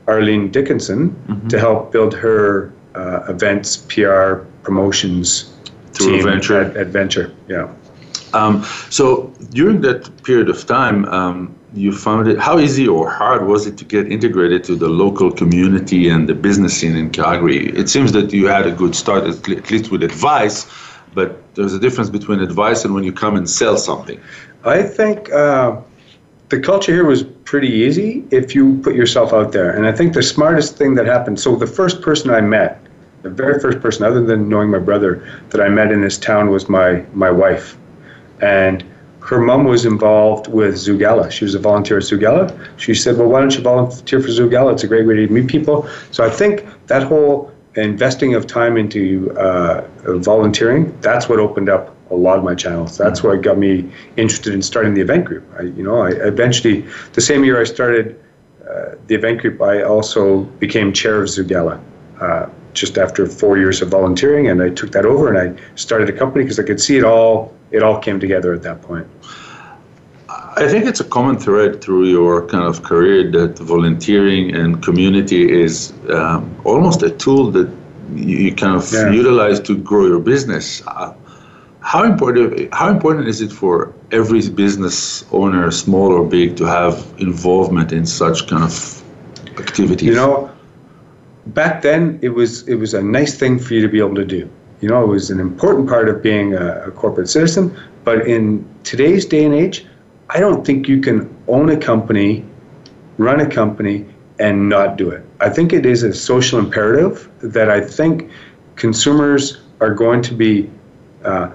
[0.07, 1.47] Arlene Dickinson mm-hmm.
[1.49, 5.53] to help build her uh, events, PR, promotions
[5.93, 6.61] through team Adventure.
[6.61, 7.69] At Adventure, yeah.
[8.33, 12.39] Um, so during that period of time, um, you found it.
[12.39, 16.33] How easy or hard was it to get integrated to the local community and the
[16.33, 17.67] business scene in Calgary?
[17.69, 20.67] It seems that you had a good start, at least with advice,
[21.13, 24.19] but there's a difference between advice and when you come and sell something.
[24.63, 25.79] I think uh,
[26.49, 29.71] the culture here was pretty easy if you put yourself out there.
[29.75, 31.39] And I think the smartest thing that happened.
[31.39, 32.81] So the first person I met,
[33.21, 36.49] the very first person, other than knowing my brother, that I met in this town
[36.49, 37.77] was my my wife,
[38.41, 38.83] and
[39.21, 41.29] her mom was involved with Zougala.
[41.29, 42.57] She was a volunteer at Zougala.
[42.77, 44.73] She said, "Well, why don't you volunteer for Zougala?
[44.73, 48.77] It's a great way to meet people." So I think that whole investing of time
[48.77, 52.97] into uh, volunteering, that's what opened up a lot of my channels.
[52.97, 55.45] That's what got me interested in starting the event group.
[55.59, 58.19] I, you know, I eventually, the same year I started
[58.67, 61.81] uh, the event group, I also became chair of Zougala.
[62.19, 66.07] Uh, just after four years of volunteering, and I took that over and I started
[66.09, 67.53] a company because I could see it all.
[67.71, 69.07] It all came together at that point.
[70.29, 75.49] I think it's a common thread through your kind of career that volunteering and community
[75.49, 77.69] is um, almost a tool that
[78.13, 79.11] you kind of yeah.
[79.11, 80.83] utilize to grow your business.
[80.85, 81.13] Uh,
[81.81, 86.93] how important how important is it for every business owner, small or big, to have
[87.17, 89.03] involvement in such kind of
[89.57, 90.09] activities?
[90.09, 90.51] You know,
[91.47, 94.25] back then it was it was a nice thing for you to be able to
[94.25, 94.49] do.
[94.81, 97.75] You know, it was an important part of being a, a corporate citizen.
[98.03, 99.85] But in today's day and age,
[100.29, 102.45] I don't think you can own a company,
[103.17, 104.05] run a company,
[104.39, 105.23] and not do it.
[105.41, 108.29] I think it is a social imperative that I think
[108.75, 110.69] consumers are going to be
[111.25, 111.49] uh,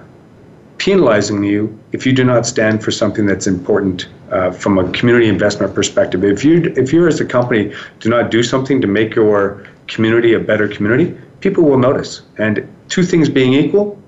[0.77, 5.27] penalizing you if you do not stand for something that's important uh, from a community
[5.27, 6.23] investment perspective.
[6.23, 10.33] If you if you as a company do not do something to make your community
[10.33, 12.21] a better community, people will notice.
[12.37, 14.01] And two things being equal,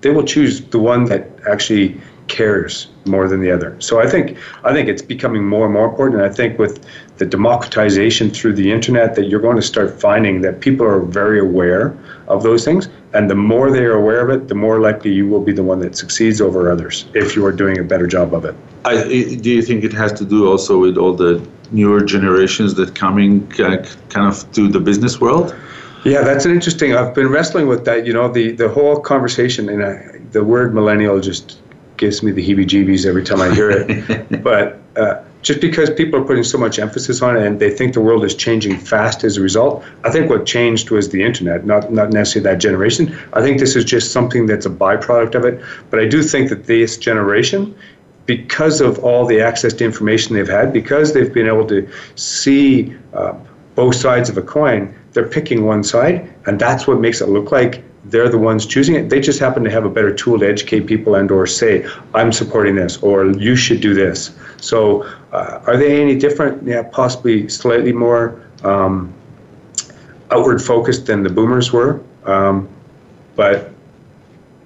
[0.00, 2.00] they will choose the one that actually
[2.30, 3.76] cares more than the other.
[3.80, 6.22] So I think I think it's becoming more and more important.
[6.22, 6.86] And I think with
[7.18, 11.40] the democratization through the internet, that you're going to start finding that people are very
[11.40, 11.94] aware
[12.28, 12.88] of those things.
[13.12, 15.64] And the more they are aware of it, the more likely you will be the
[15.64, 18.54] one that succeeds over others if you are doing a better job of it.
[18.84, 19.02] I,
[19.46, 23.52] do you think it has to do also with all the newer generations that coming
[23.60, 25.54] uh, kind of to the business world?
[26.04, 26.94] Yeah, that's an interesting.
[26.94, 28.06] I've been wrestling with that.
[28.06, 31.60] You know, the the whole conversation and I, the word millennial just
[31.96, 34.42] gives me the heebie-jeebies every time I hear it.
[34.42, 37.92] but uh, just because people are putting so much emphasis on it and they think
[37.92, 41.66] the world is changing fast as a result, I think what changed was the internet,
[41.66, 43.16] not not necessarily that generation.
[43.34, 45.62] I think this is just something that's a byproduct of it.
[45.90, 47.74] But I do think that this generation
[48.26, 52.94] because of all the access to information they've had, because they've been able to see
[53.12, 53.34] uh,
[53.74, 57.52] both sides of a coin, they're picking one side, and that's what makes it look
[57.52, 59.10] like they're the ones choosing it.
[59.10, 62.32] They just happen to have a better tool to educate people and or say, I'm
[62.32, 64.30] supporting this, or you should do this.
[64.58, 66.66] So uh, are they any different?
[66.66, 69.12] Yeah, possibly slightly more um,
[70.30, 72.00] outward focused than the boomers were.
[72.24, 72.68] Um,
[73.36, 73.70] but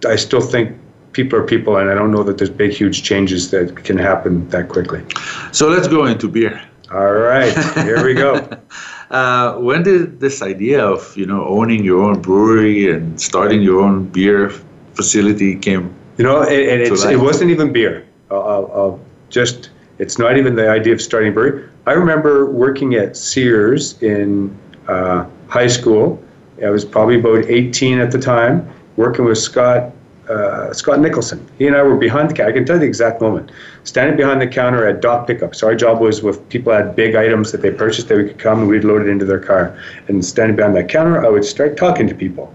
[0.07, 0.77] I still think
[1.13, 4.49] people are people, and I don't know that there's big, huge changes that can happen
[4.51, 5.05] that quickly.
[5.53, 6.63] So let's go into beer.
[6.95, 7.53] All right,
[7.85, 8.35] here we go.
[9.11, 13.83] uh, when did this idea of you know owning your own brewery and starting your
[13.83, 14.51] own beer
[14.95, 15.93] facility came?
[16.19, 18.07] You know, it, it wasn't even beer.
[18.31, 21.69] I'll, I'll just it's not even the idea of starting a brewery.
[21.87, 26.23] I remember working at Sears in uh, high school
[26.63, 29.93] I was probably about 18 at the time, working with Scott
[30.29, 31.47] uh, Scott Nicholson.
[31.59, 32.51] He and I were behind the counter.
[32.51, 33.51] I can tell you the exact moment.
[33.85, 35.55] Standing behind the counter at Dock Pickup.
[35.55, 38.39] So our job was with people had big items that they purchased that we could
[38.39, 39.79] come and we'd load it into their car.
[40.09, 42.53] And standing behind that counter, I would start talking to people.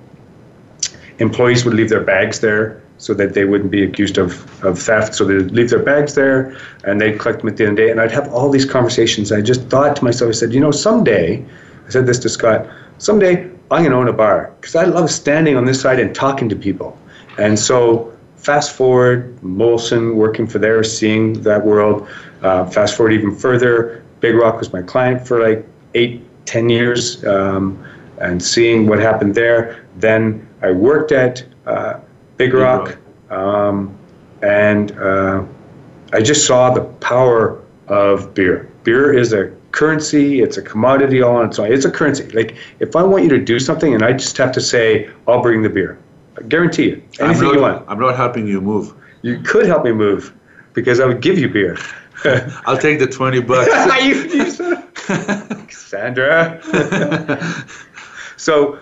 [1.20, 5.16] Employees would leave their bags there so that they wouldn't be accused of, of theft.
[5.16, 7.84] So they'd leave their bags there and they'd collect them at the end of the
[7.84, 7.92] day.
[7.92, 9.32] And I'd have all these conversations.
[9.32, 11.46] I just thought to myself, I said, you know, someday,
[11.88, 15.12] I said this to Scott, someday I'm going to own a bar because I love
[15.12, 16.98] standing on this side and talking to people.
[17.38, 18.09] And so,
[18.40, 22.08] fast forward, Molson working for there, seeing that world.
[22.42, 27.24] Uh, fast forward even further, Big Rock was my client for like eight, ten years,
[27.26, 27.84] um,
[28.20, 29.86] and seeing what happened there.
[29.98, 32.00] Then I worked at uh,
[32.38, 32.98] Big Rock,
[33.30, 33.98] um,
[34.42, 35.44] and uh,
[36.14, 38.70] I just saw the power of beer.
[38.84, 41.72] Beer is a currency, it's a commodity all on its own.
[41.72, 42.28] It's a currency.
[42.30, 45.42] Like if I want you to do something and I just have to say, I'll
[45.42, 46.00] bring the beer.
[46.40, 47.04] I guarantee you.
[47.20, 47.86] Anything not, you want.
[47.88, 48.94] I'm not helping you move.
[49.22, 50.34] You could help me move
[50.74, 51.78] because I would give you beer.
[52.66, 53.70] I'll take the 20 bucks.
[54.04, 56.62] you, you Sandra.
[58.38, 58.80] so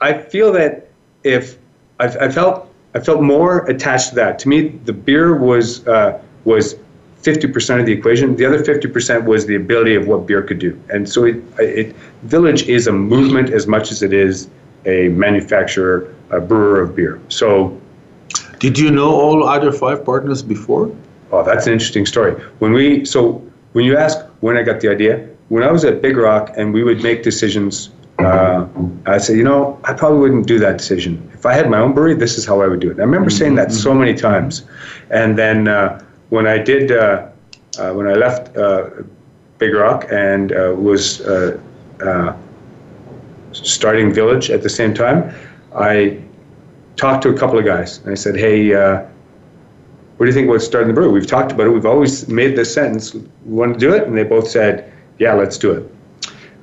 [0.00, 0.88] I feel that
[1.24, 1.58] if
[2.00, 4.38] I, I, felt I felt more attached to that.
[4.40, 6.76] To me, the beer was uh, was
[7.22, 8.36] 50% of the equation.
[8.36, 10.78] The other 50% was the ability of what beer could do.
[10.90, 14.48] And so it, it Village is a movement as much as it is
[14.86, 17.20] a manufacturer, a brewer of beer.
[17.28, 17.80] So,
[18.58, 20.94] did you know all other five partners before?
[21.32, 22.32] Oh, that's an interesting story.
[22.58, 23.42] When we so
[23.72, 26.72] when you ask when I got the idea, when I was at Big Rock and
[26.72, 28.66] we would make decisions, uh,
[29.06, 31.30] I said, you know, I probably wouldn't do that decision.
[31.34, 32.92] If I had my own brewery, this is how I would do it.
[32.92, 34.64] And I remember saying that so many times.
[35.10, 37.28] And then uh, when I did, uh,
[37.78, 38.90] uh when I left uh,
[39.58, 41.20] Big Rock and uh, was
[43.52, 45.34] starting Village at the same time,
[45.74, 46.22] I
[46.96, 49.04] talked to a couple of guys and I said, hey, uh,
[50.16, 51.12] what do you think about starting the brewery?
[51.12, 51.70] We've talked about it.
[51.70, 53.14] We've always made this sentence.
[53.14, 54.06] We want to do it?
[54.06, 55.90] And they both said, yeah, let's do it.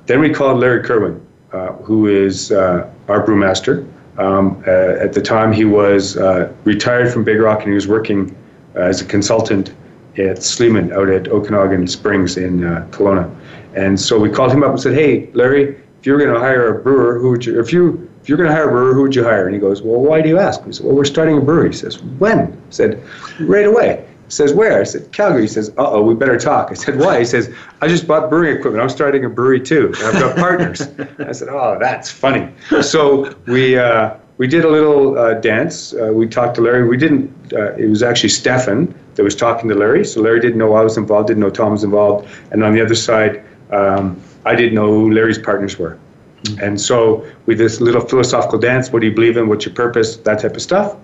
[0.06, 3.86] Then we called Larry Kerwin, uh, who is uh, our brewmaster.
[4.18, 7.88] Um, uh, at the time, he was uh, retired from Big Rock and he was
[7.88, 8.34] working
[8.74, 9.74] uh, as a consultant
[10.18, 13.34] at Sleeman out at Okanagan Springs in Kelowna.
[13.74, 16.78] And so we called him up and said, hey, Larry, if you're going to hire
[16.78, 17.58] a brewer, who would you?
[17.58, 19.46] If you if you're going to hire a brewer, who would you hire?
[19.46, 20.64] And he goes, well, why do you ask?
[20.64, 21.70] He said, well, we're starting a brewery.
[21.70, 22.38] He says, when?
[22.38, 23.02] I said,
[23.40, 24.06] right away.
[24.26, 24.80] He says, where?
[24.80, 25.42] I said, Calgary.
[25.42, 26.70] He says, uh oh, we better talk.
[26.70, 27.18] I said, why?
[27.18, 28.80] He says, I just bought brewing equipment.
[28.80, 29.92] I'm starting a brewery too.
[29.96, 30.82] I've got partners.
[31.18, 32.48] I said, oh, that's funny.
[32.80, 33.76] So we.
[33.76, 35.94] Uh, we did a little uh, dance.
[35.94, 36.88] Uh, we talked to Larry.
[36.88, 37.52] We didn't.
[37.52, 40.04] Uh, it was actually Stefan that was talking to Larry.
[40.04, 41.28] So Larry didn't know I was involved.
[41.28, 42.28] Didn't know Tom was involved.
[42.50, 45.98] And on the other side, um, I didn't know who Larry's partners were.
[46.42, 46.64] Mm-hmm.
[46.64, 49.48] And so, with this little philosophical dance, what do you believe in?
[49.48, 50.16] What's your purpose?
[50.16, 50.96] That type of stuff.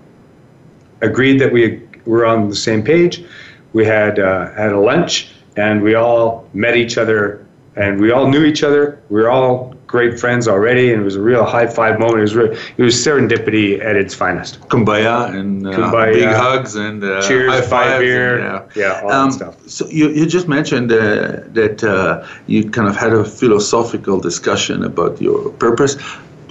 [1.00, 3.24] Agreed that we were on the same page.
[3.72, 7.46] We had uh, had a lunch, and we all met each other,
[7.76, 9.00] and we all knew each other.
[9.10, 12.18] We were all great friends already, and it was a real high five moment.
[12.18, 14.60] It was real, it was serendipity at its finest.
[14.68, 19.10] Kumbaya and uh, Kumbaya, big hugs and uh, cheers, high five beer, and, yeah, all
[19.10, 19.68] um, that stuff.
[19.68, 24.84] So you, you just mentioned uh, that uh, you kind of had a philosophical discussion
[24.84, 25.96] about your purpose.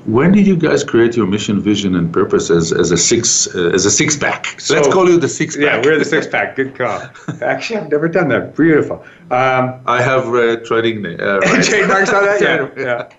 [0.05, 3.71] When did you guys create your mission, vision, and purpose as, as a six uh,
[3.73, 4.59] as a six pack?
[4.59, 5.65] So, Let's call you the six pack.
[5.65, 6.55] Yeah, we're the six pack.
[6.55, 7.01] Good call.
[7.41, 8.55] Actually, I've never done that.
[8.55, 9.03] Beautiful.
[9.29, 12.41] Um, I have uh, trading uh, trademarks on that.
[12.47, 13.09] Yeah, yeah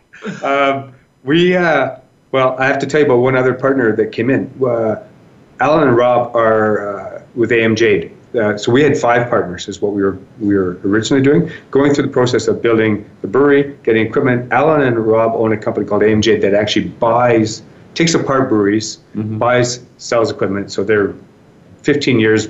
[0.43, 1.97] um, we, uh,
[2.33, 4.53] well, I have to tell you about one other partner that came in.
[4.65, 5.03] Uh,
[5.61, 8.15] Alan and Rob are uh, with AM Jade.
[8.35, 11.51] Uh, so we had five partners, is what we were we were originally doing.
[11.71, 14.53] Going through the process of building the brewery, getting equipment.
[14.53, 17.63] Alan and Rob own a company called AM Jade that actually buys,
[17.95, 19.39] takes apart breweries, mm-hmm.
[19.39, 20.71] buys, sells equipment.
[20.71, 21.15] So they're
[21.83, 22.49] 15 years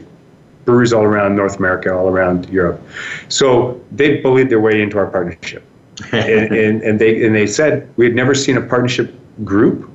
[0.64, 2.82] breweries all around North America, all around Europe.
[3.28, 5.64] So they bullied their way into our partnership
[6.12, 9.90] and, and, and, they and they said we had never seen a partnership group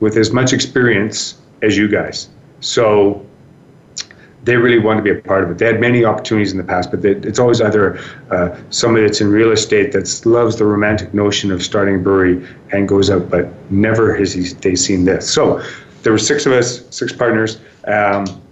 [0.00, 2.28] with as much experience as you guys.
[2.60, 3.24] So
[4.44, 5.58] they really want to be a part of it.
[5.58, 7.98] They had many opportunities in the past, but they, it's always either
[8.30, 12.44] uh, somebody that's in real estate that loves the romantic notion of starting a brewery
[12.72, 15.32] and goes out, but never has he, they seen this.
[15.32, 15.62] So
[16.02, 17.60] there were six of us, six partners.
[17.86, 18.42] Um,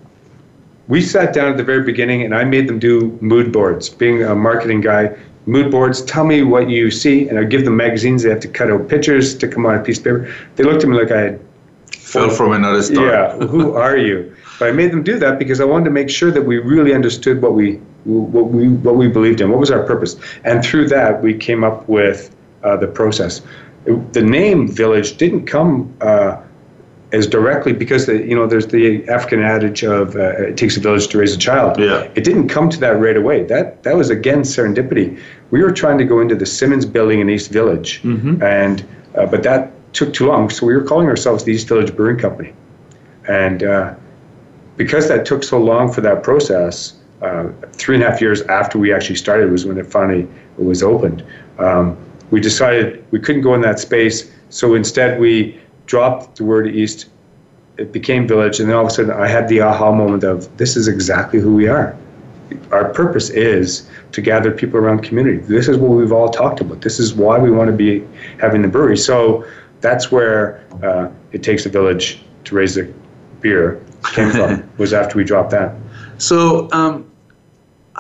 [0.86, 3.88] we sat down at the very beginning, and I made them do mood boards.
[3.88, 5.16] Being a marketing guy,
[5.46, 6.02] mood boards.
[6.02, 8.22] Tell me what you see, and I give them magazines.
[8.22, 10.34] They have to cut out pictures to come on a piece of paper.
[10.56, 11.40] They looked at me like I had
[12.10, 13.06] fell from another star.
[13.06, 14.34] Yeah, who are you?
[14.58, 16.92] But I made them do that because I wanted to make sure that we really
[16.94, 19.50] understood what we what we what we believed in.
[19.50, 20.16] What was our purpose?
[20.44, 23.42] And through that, we came up with uh, the process.
[24.12, 26.36] the name village didn't come uh,
[27.12, 30.80] as directly because the, you know there's the African adage of uh, it takes a
[30.80, 31.78] village to raise a child.
[31.78, 32.08] Yeah.
[32.14, 33.42] It didn't come to that right away.
[33.44, 35.20] That that was again serendipity.
[35.50, 38.42] We were trying to go into the Simmons Building in East Village, Mm-hmm.
[38.42, 38.84] and
[39.16, 40.50] uh, but that took too long.
[40.50, 42.52] So we were calling ourselves the East Village Brewing Company,
[43.28, 43.94] and uh,
[44.76, 48.78] because that took so long for that process, uh, three and a half years after
[48.78, 51.24] we actually started was when it finally was opened.
[51.58, 51.96] Um,
[52.30, 55.58] we decided we couldn't go in that space, so instead we
[55.90, 57.06] dropped the word East.
[57.76, 60.56] It became Village, and then all of a sudden I had the aha moment of
[60.56, 61.96] this is exactly who we are.
[62.70, 65.38] Our purpose is to gather people around community.
[65.38, 66.82] This is what we've all talked about.
[66.82, 68.06] This is why we want to be
[68.38, 68.96] having the brewery.
[68.96, 69.44] So
[69.80, 72.84] that's where uh, it takes a village to raise a
[73.40, 73.82] beer
[74.12, 74.70] came from.
[74.78, 75.74] was after we dropped that.
[76.18, 77.09] So, um,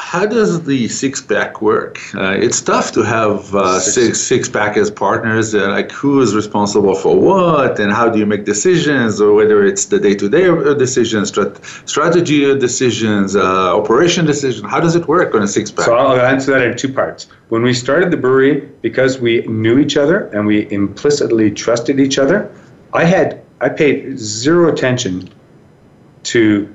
[0.00, 1.98] how does the six pack work?
[2.14, 5.54] Uh, it's tough to have uh, Six- six pack as partners.
[5.54, 9.64] Uh, like, who is responsible for what, and how do you make decisions, or whether
[9.64, 14.68] it's the day to day decisions, strat- strategy decisions, uh, operation decisions.
[14.68, 15.84] How does it work on a six pack?
[15.84, 17.28] So I'll answer that in two parts.
[17.50, 22.18] When we started the brewery, because we knew each other and we implicitly trusted each
[22.18, 22.50] other,
[22.92, 25.28] I had I paid zero attention
[26.24, 26.72] to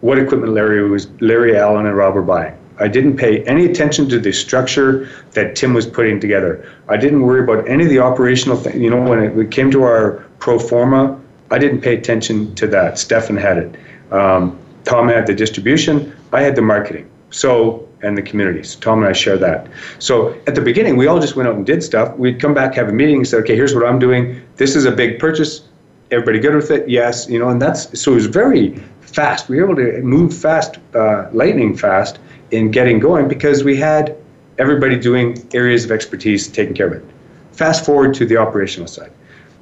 [0.00, 2.56] what equipment Larry was Larry Allen and Rob were buying.
[2.78, 6.68] I didn't pay any attention to the structure that Tim was putting together.
[6.88, 8.76] I didn't worry about any of the operational things.
[8.76, 11.20] You know, when it, came to our pro forma,
[11.50, 12.98] I didn't pay attention to that.
[12.98, 13.76] Stefan had it.
[14.12, 16.14] Um, Tom had the distribution.
[16.32, 17.08] I had the marketing.
[17.30, 18.74] So and the communities.
[18.76, 19.68] Tom and I share that.
[20.00, 22.16] So at the beginning, we all just went out and did stuff.
[22.16, 24.42] We'd come back, have a meeting, and say, okay, here's what I'm doing.
[24.56, 25.62] This is a big purchase.
[26.10, 26.88] Everybody good with it?
[26.88, 27.28] Yes.
[27.28, 29.48] You know, and that's so it was very fast.
[29.48, 32.18] We were able to move fast, uh, lightning fast
[32.52, 34.16] in getting going because we had
[34.58, 37.04] everybody doing areas of expertise taking care of it.
[37.52, 39.10] Fast forward to the operational side.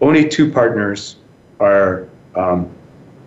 [0.01, 1.17] Only two partners
[1.61, 2.71] are um,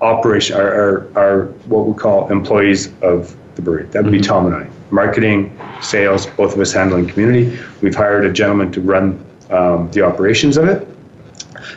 [0.02, 3.86] operation are, are, are what we call employees of the brewery.
[3.86, 4.70] That would be Tom and I.
[4.92, 7.58] Marketing, sales, both of us handling community.
[7.82, 10.88] We've hired a gentleman to run um, the operations of it.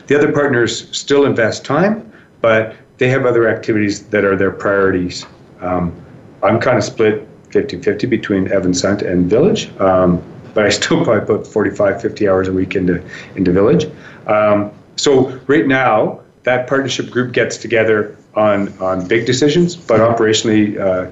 [0.08, 5.26] The other partners still invest time, but they have other activities that are their priorities.
[5.60, 5.94] Um,
[6.42, 7.26] I'm kind of split
[7.56, 12.28] 50 50 between Evans Hunt and Village, um, but I still probably put 45, 50
[12.28, 13.02] hours a week into,
[13.34, 13.90] into Village.
[14.26, 20.78] Um, so, right now, that partnership group gets together on, on big decisions, but operationally,
[20.78, 21.10] uh,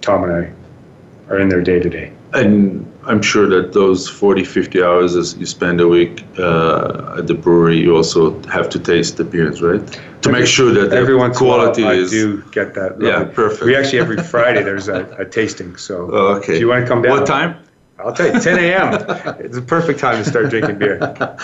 [0.00, 0.52] Tom and I
[1.32, 2.12] are in there day to day.
[2.32, 7.26] And I'm sure that those 40, 50 hours as you spend a week uh, at
[7.26, 9.80] the brewery, you also have to taste the beers, right?
[10.22, 12.12] To make sure that the Every once quality while, is.
[12.12, 13.00] I do get that.
[13.00, 13.62] Yeah, lovely- perfect.
[13.64, 15.76] We actually every Friday there's a, a tasting.
[15.76, 16.54] So Oh, okay.
[16.54, 17.56] if you want to come down, What time?
[17.98, 18.94] I'll tell you, 10 a.m.
[19.40, 20.98] it's a perfect time to start drinking beer.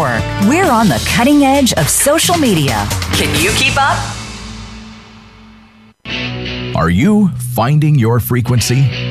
[0.01, 2.87] We're on the cutting edge of social media.
[3.13, 3.97] Can you keep up?
[6.75, 9.10] Are you finding your frequency?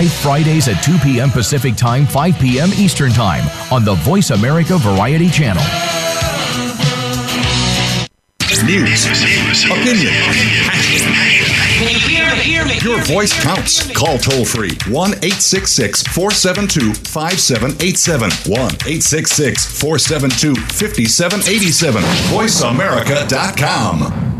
[0.00, 1.30] live Fridays at 2 p.m.
[1.30, 2.70] Pacific Time, 5 p.m.
[2.70, 5.62] Eastern Time on the Voice America Variety Channel.
[8.64, 9.04] News,
[9.66, 10.14] opinion,
[12.82, 13.90] your voice counts.
[13.92, 18.30] Call toll free 1 866 472 5787.
[18.30, 22.02] 1 866 472 5787.
[22.30, 24.39] VoiceAmerica.com.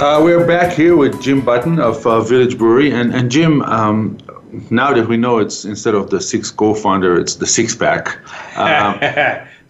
[0.00, 3.60] Uh, we're back here with Jim Button of uh, Village Brewery, and and Jim.
[3.60, 4.16] Um,
[4.70, 8.18] now that we know it's instead of the six co-founder, it's the six pack.
[8.56, 8.98] Um,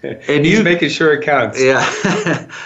[0.02, 1.60] and he's making sure it counts.
[1.60, 1.84] Yeah.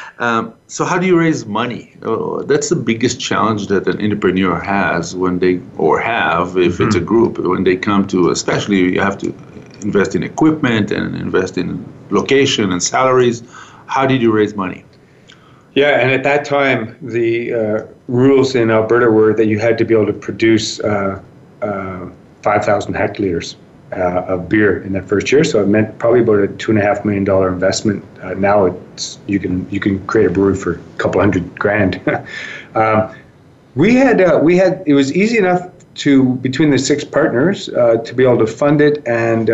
[0.19, 1.97] um, so how do you raise money?
[2.03, 6.85] Oh, that's the biggest challenge that an entrepreneur has when they or have if mm-hmm.
[6.85, 8.31] it's a group when they come to.
[8.31, 9.29] Especially you have to
[9.81, 13.43] invest in equipment and invest in location and salaries.
[13.87, 14.85] How did you raise money?
[15.75, 19.85] Yeah, and at that time, the uh, rules in Alberta were that you had to
[19.85, 21.20] be able to produce uh,
[21.62, 22.09] uh,
[22.43, 23.57] 5,000 hectoliters
[23.93, 25.43] uh, of beer in that first year.
[25.43, 28.05] So it meant probably about a two and a half million dollar investment.
[28.22, 32.01] Uh, now it's you can you can create a brewery for a couple hundred grand.
[32.75, 33.14] um,
[33.75, 38.12] we had uh, we had it was easy enough to between the six partners to
[38.16, 39.47] be able to fund it and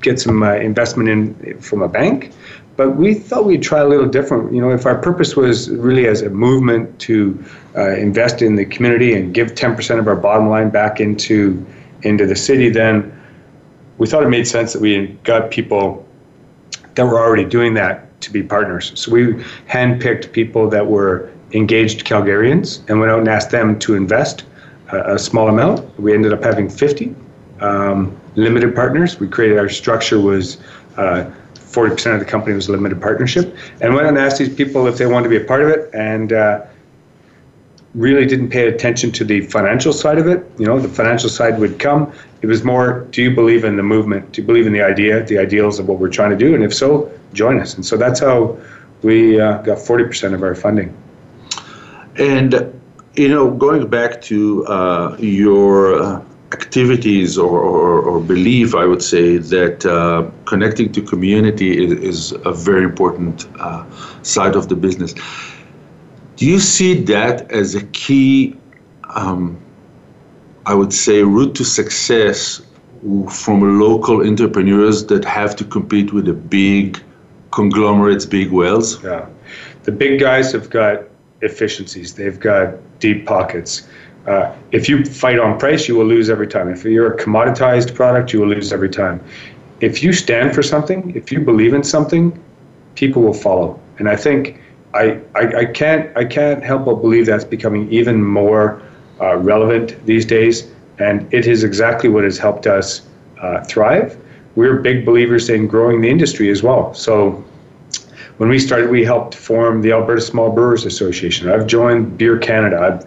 [0.00, 2.32] get some investment in from a bank
[2.76, 4.52] but we thought we'd try a little different.
[4.52, 7.44] You know, if our purpose was really as a movement to
[7.76, 11.64] uh, invest in the community and give 10% of our bottom line back into
[12.02, 13.16] into the city, then
[13.98, 16.06] we thought it made sense that we got people
[16.94, 18.92] that were already doing that to be partners.
[18.94, 19.34] So we
[19.68, 24.44] handpicked people that were engaged Calgarians and went out and asked them to invest
[24.90, 25.98] a, a small amount.
[26.00, 27.14] We ended up having 50
[27.60, 29.20] um, limited partners.
[29.20, 30.58] We created our structure was.
[30.96, 31.30] Uh,
[31.72, 33.56] 40% of the company was a limited partnership.
[33.80, 35.90] And went and asked these people if they wanted to be a part of it
[35.94, 36.66] and uh,
[37.94, 40.50] really didn't pay attention to the financial side of it.
[40.58, 42.12] You know, the financial side would come.
[42.42, 44.32] It was more, do you believe in the movement?
[44.32, 46.54] Do you believe in the idea, the ideals of what we're trying to do?
[46.54, 47.74] And if so, join us.
[47.74, 48.58] And so that's how
[49.02, 50.96] we uh, got 40% of our funding.
[52.16, 52.80] And,
[53.14, 59.02] you know, going back to uh, your uh, activities or, or, or, belief, I would
[59.02, 63.84] say, that uh, connecting to community is, is a very important uh,
[64.22, 65.14] side of the business.
[66.36, 68.56] Do you see that as a key,
[69.14, 69.58] um,
[70.66, 72.62] I would say, route to success
[73.30, 77.02] from local entrepreneurs that have to compete with the big
[77.50, 79.02] conglomerates, big wells?
[79.02, 79.26] Yeah.
[79.84, 81.04] The big guys have got
[81.40, 83.88] efficiencies, they've got deep pockets
[84.26, 86.68] uh, if you fight on price, you will lose every time.
[86.68, 89.22] If you're a commoditized product, you will lose every time.
[89.80, 92.38] If you stand for something, if you believe in something,
[92.94, 93.80] people will follow.
[93.98, 94.60] And I think
[94.94, 98.80] I, I, I can't I can't help but believe that's becoming even more
[99.20, 100.70] uh, relevant these days.
[100.98, 103.02] And it is exactly what has helped us
[103.40, 104.16] uh, thrive.
[104.54, 106.94] We're big believers in growing the industry as well.
[106.94, 107.42] So
[108.38, 111.48] when we started, we helped form the Alberta Small Brewers Association.
[111.48, 112.78] I've joined Beer Canada.
[112.80, 113.04] I've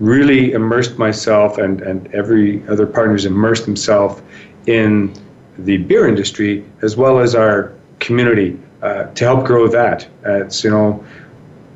[0.00, 4.22] really immersed myself and, and every other partner's immersed himself
[4.66, 5.14] in
[5.58, 10.06] the beer industry as well as our community uh, to help grow that.
[10.24, 11.04] Uh, it's you know,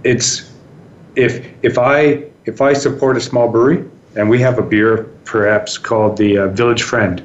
[0.05, 0.53] it's
[1.17, 3.85] if if I if I support a small brewery
[4.17, 7.21] and we have a beer perhaps called the uh, Village Friend,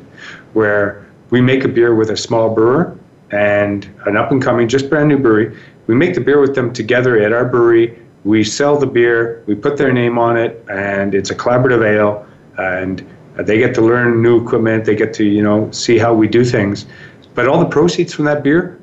[0.54, 2.98] where we make a beer with a small brewer
[3.32, 5.58] and an up and coming, just brand new brewery.
[5.88, 9.54] We make the beer with them together at our brewery we sell the beer, we
[9.54, 12.26] put their name on it, and it's a collaborative ale,
[12.58, 16.28] and they get to learn new equipment, they get to you know see how we
[16.28, 16.88] do things,
[17.36, 18.80] but all the proceeds from that beer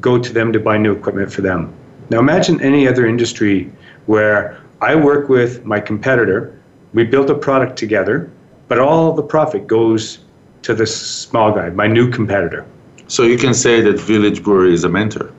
[0.00, 1.72] go to them to buy new equipment for them.
[2.10, 3.70] Now imagine any other industry
[4.06, 6.60] where I work with my competitor,
[6.92, 8.28] we build a product together,
[8.66, 10.18] but all the profit goes
[10.62, 12.66] to this small guy, my new competitor.
[13.10, 15.32] So you can say that Village Brewery is a mentor.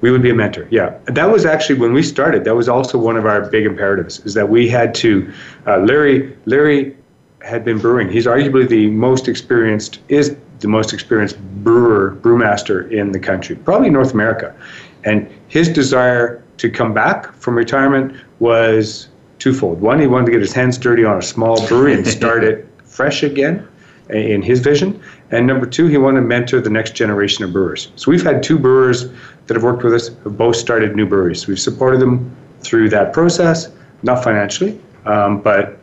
[0.00, 0.68] We would be a mentor.
[0.70, 2.44] Yeah, that was actually when we started.
[2.44, 4.20] That was also one of our big imperatives.
[4.20, 5.30] Is that we had to.
[5.66, 6.96] Uh, Larry Larry
[7.42, 8.10] had been brewing.
[8.10, 9.98] He's arguably the most experienced.
[10.08, 14.54] Is the most experienced brewer brewmaster in the country, probably North America,
[15.02, 19.08] and his desire to come back from retirement was
[19.40, 19.80] twofold.
[19.80, 22.68] One, he wanted to get his hands dirty on a small brewery and start it
[22.84, 23.66] fresh again
[24.12, 25.00] in his vision.
[25.30, 27.92] And number two, he wanted to mentor the next generation of brewers.
[27.96, 29.08] So we've had two brewers
[29.46, 31.46] that have worked with us have both started new breweries.
[31.46, 33.70] We've supported them through that process,
[34.02, 35.78] not financially, um, but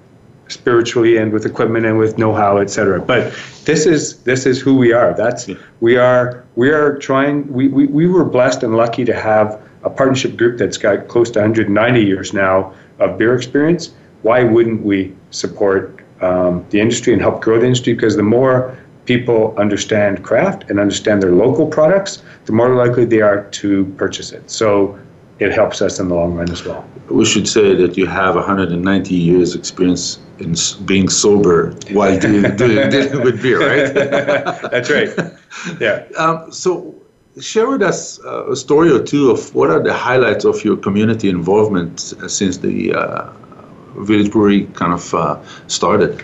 [0.49, 3.01] spiritually and with equipment and with know-how, et cetera.
[3.01, 3.33] But
[3.65, 5.13] this is this is who we are.
[5.13, 5.49] That's
[5.81, 7.51] we are we are trying.
[7.51, 11.29] We, we, we were blessed and lucky to have a partnership group that's got close
[11.31, 13.91] to 190 years now of beer experience.
[14.21, 17.93] Why wouldn't we support um, the industry and help grow the industry?
[17.93, 23.21] Because the more people understand craft and understand their local products, the more likely they
[23.21, 24.49] are to purchase it.
[24.51, 24.99] So
[25.39, 26.85] it helps us in the long run as well.
[27.09, 30.55] We should say that you have 190 years experience in
[30.85, 33.93] being sober while dealing, dealing with beer, right?
[34.71, 35.09] That's right.
[35.79, 36.05] Yeah.
[36.17, 36.95] Um, so
[37.39, 40.75] share with us uh, a story or two of what are the highlights of your
[40.75, 43.31] community involvement since the uh,
[43.97, 46.23] Village Brewery kind of uh, started.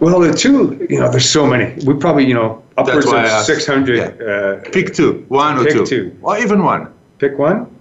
[0.00, 1.74] Well, the two, you know, there's so many.
[1.84, 3.96] We probably, you know, upwards of 600.
[3.96, 4.26] Yeah.
[4.26, 5.86] Uh, pick two, one or pick two.
[5.86, 6.18] two.
[6.22, 6.92] Or even one.
[7.18, 7.74] Pick one.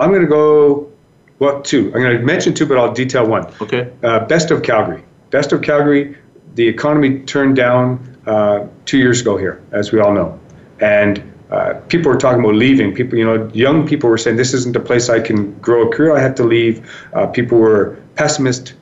[0.00, 0.90] I'm going to go,
[1.38, 1.86] well, two.
[1.94, 3.46] I'm going to mention two, but I'll detail one.
[3.60, 3.92] Okay.
[4.02, 5.04] Uh, Best of Calgary.
[5.30, 6.16] Best of Calgary,
[6.54, 10.38] the economy turned down uh, two years ago here, as we all know.
[10.80, 11.22] And
[11.52, 12.94] uh, people were talking about leaving.
[12.94, 15.94] People, you know, young people were saying, this isn't a place I can grow a
[15.94, 16.16] career.
[16.16, 16.90] I have to leave.
[17.12, 18.74] Uh, people were pessimist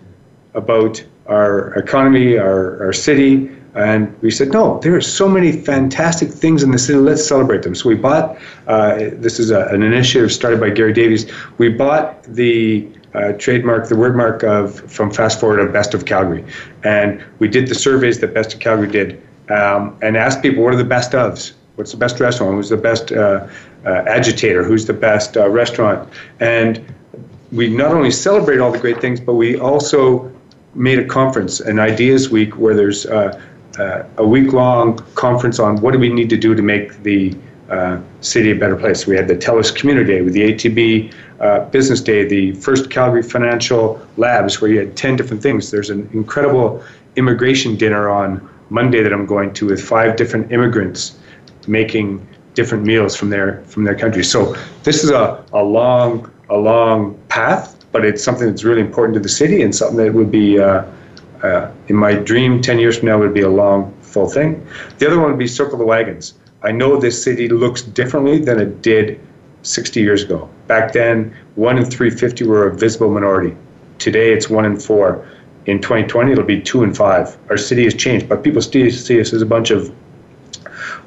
[0.55, 3.51] about our economy, our, our city.
[3.75, 6.99] And we said, no, there are so many fantastic things in the city.
[6.99, 7.75] Let's celebrate them.
[7.75, 11.31] So we bought, uh, this is a, an initiative started by Gary Davies.
[11.59, 16.05] We bought the uh, trademark, the word mark of from Fast Forward of Best of
[16.05, 16.45] Calgary.
[16.83, 20.75] And we did the surveys that Best of Calgary did um, and asked people, what
[20.75, 21.53] are the best ofs?
[21.77, 22.55] What's the best restaurant?
[22.55, 23.47] Who's the best uh,
[23.87, 24.63] uh agitator?
[24.63, 26.09] Who's the best uh, restaurant?
[26.41, 26.85] And
[27.53, 30.31] we not only celebrate all the great things, but we also
[30.75, 33.41] made a conference, an ideas week, where there's uh,
[33.79, 37.37] uh, a week long conference on what do we need to do to make the
[37.71, 39.07] uh, city a better place.
[39.07, 43.23] We had the TELUS Community Day with the ATB uh, Business Day, the first Calgary
[43.23, 45.71] Financial Labs, where you had 10 different things.
[45.71, 46.83] There's an incredible
[47.17, 51.19] immigration dinner on Monday that I'm going to with five different immigrants
[51.67, 54.25] making different meals from their from their country.
[54.25, 59.15] So this is a, a long a long path, but it's something that's really important
[59.15, 60.85] to the city and something that would be uh,
[61.43, 64.67] uh, in my dream 10 years from now would be a long, full thing.
[64.99, 66.35] The other one would be Circle the Wagons.
[66.63, 69.19] I know this city looks differently than it did
[69.63, 70.51] 60 years ago.
[70.67, 73.57] Back then, one in 350 were a visible minority.
[73.99, 75.27] Today, it's one in four.
[75.67, 77.37] In 2020, it'll be two in five.
[77.49, 79.95] Our city has changed, but people still see us as a bunch of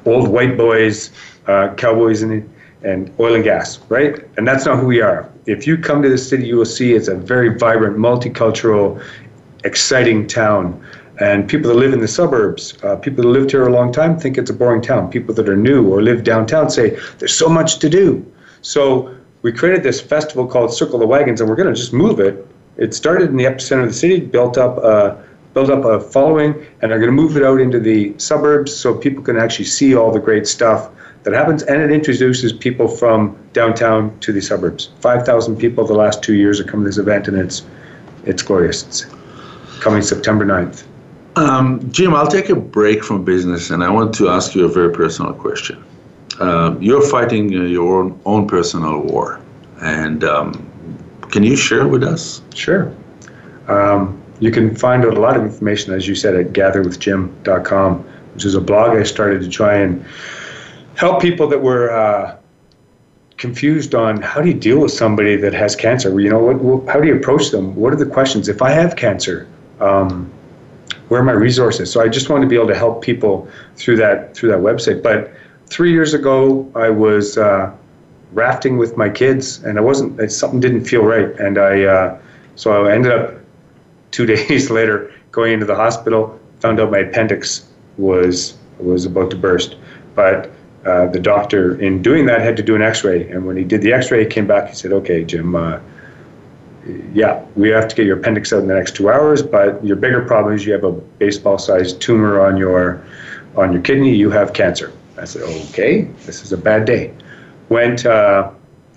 [0.06, 1.10] old white boys,
[1.46, 2.48] uh, cowboys, and,
[2.84, 4.22] and oil and gas, right?
[4.36, 5.30] And that's not who we are.
[5.46, 9.02] If you come to the city, you will see it's a very vibrant, multicultural,
[9.64, 10.84] exciting town.
[11.20, 14.18] And people that live in the suburbs, uh, people that lived here a long time,
[14.18, 15.10] think it's a boring town.
[15.10, 18.24] People that are new or live downtown say there's so much to do.
[18.62, 22.20] So we created this festival called Circle the Wagons, and we're going to just move
[22.20, 22.46] it.
[22.76, 25.22] It started in the epicenter of the city, built up a
[25.54, 28.92] built up a following, and are going to move it out into the suburbs so
[28.92, 30.90] people can actually see all the great stuff
[31.24, 31.62] that happens.
[31.64, 34.90] And it introduces people from downtown to the suburbs.
[35.00, 37.64] Five thousand people the last two years have come to this event, and it's
[38.24, 38.86] it's glorious.
[38.86, 39.06] It's,
[39.84, 40.84] coming September 9th.
[41.36, 44.68] Um, Jim, I'll take a break from business and I want to ask you a
[44.68, 45.84] very personal question.
[46.40, 49.40] Uh, you're fighting uh, your own, own, personal war,
[49.82, 50.52] and um,
[51.30, 52.42] can you share with us?
[52.54, 52.92] Sure.
[53.68, 57.98] Um, you can find out a lot of information, as you said, at gatherwithjim.com,
[58.34, 60.04] which is a blog I started to try and
[60.96, 62.36] help people that were uh,
[63.36, 66.18] confused on how do you deal with somebody that has cancer.
[66.20, 67.74] You know, what, how do you approach them?
[67.74, 68.48] What are the questions?
[68.48, 69.46] If I have cancer,
[69.80, 70.32] um,
[71.08, 71.90] where are my resources?
[71.90, 75.02] So I just want to be able to help people through that through that website.
[75.02, 75.32] But
[75.66, 77.72] three years ago, I was uh,
[78.32, 80.30] rafting with my kids, and I wasn't.
[80.30, 82.18] Something didn't feel right, and I uh,
[82.54, 83.34] so I ended up
[84.12, 86.38] two days later going into the hospital.
[86.60, 87.68] Found out my appendix
[87.98, 89.76] was was about to burst,
[90.14, 90.50] but
[90.86, 93.28] uh, the doctor, in doing that, had to do an X-ray.
[93.30, 94.68] And when he did the X-ray, he came back.
[94.68, 95.80] He said, "Okay, Jim, uh,
[97.12, 99.96] yeah, we have to get your appendix out in the next two hours, but your
[99.96, 103.02] bigger problem is you have a baseball-sized tumor on your
[103.56, 104.14] on your kidney.
[104.14, 107.12] You have cancer." I said, "Okay, this is a bad day."
[107.70, 108.50] Went uh,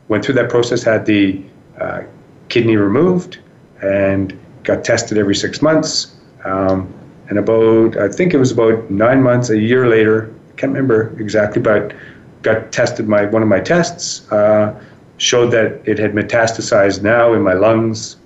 [0.10, 1.42] went through that process, had the
[1.80, 2.02] uh,
[2.50, 3.40] kidney removed,
[3.82, 6.16] and got tested every six months.
[6.44, 6.94] Um,
[7.30, 11.62] and about, I think it was about nine months, a year later, can't remember exactly,
[11.62, 11.94] but
[12.42, 14.74] got tested my one of my tests uh,
[15.18, 18.18] showed that it had metastasized now in my lungs,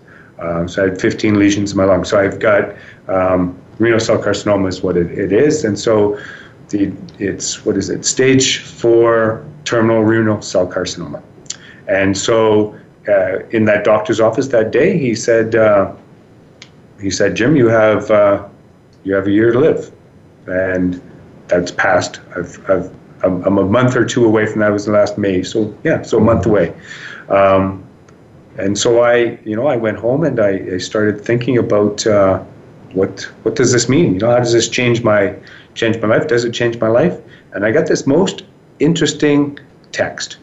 [0.41, 2.03] Uh, so I had 15 lesions in my lung.
[2.03, 2.75] So I've got
[3.07, 6.19] um, renal cell carcinoma is what it, it is, and so
[6.69, 8.05] the it's what is it?
[8.05, 11.21] Stage four terminal renal cell carcinoma.
[11.87, 12.75] And so
[13.07, 15.93] uh, in that doctor's office that day, he said, uh,
[16.99, 18.47] he said, Jim, you have uh,
[19.03, 19.91] you have a year to live,
[20.47, 21.01] and
[21.51, 22.19] that's passed.
[22.35, 22.91] I've, I've
[23.23, 24.69] I'm, a month or two away from that.
[24.69, 26.73] It was the last May, so yeah, so a month away.
[27.29, 27.85] Um,
[28.57, 32.43] and so I, you know, I went home and I, I started thinking about uh,
[32.93, 34.13] what what does this mean?
[34.15, 35.35] You know, how does this change my
[35.75, 36.27] change my life?
[36.27, 37.17] Does it change my life?
[37.53, 38.43] And I got this most
[38.79, 39.59] interesting
[39.91, 40.37] text.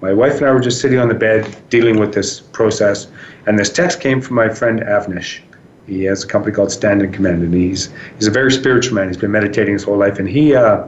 [0.00, 3.08] My wife and I were just sitting on the bed dealing with this process,
[3.46, 5.40] and this text came from my friend Avnish.
[5.88, 9.08] He has a company called Stand in Command, and he's he's a very spiritual man.
[9.08, 10.86] He's been meditating his whole life, and he uh,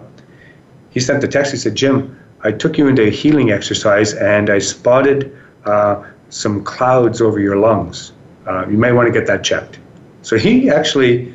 [0.91, 1.53] he sent the text.
[1.53, 6.63] He said, "Jim, I took you into a healing exercise, and I spotted uh, some
[6.63, 8.13] clouds over your lungs.
[8.47, 9.79] Uh, you may want to get that checked."
[10.23, 11.33] So he actually,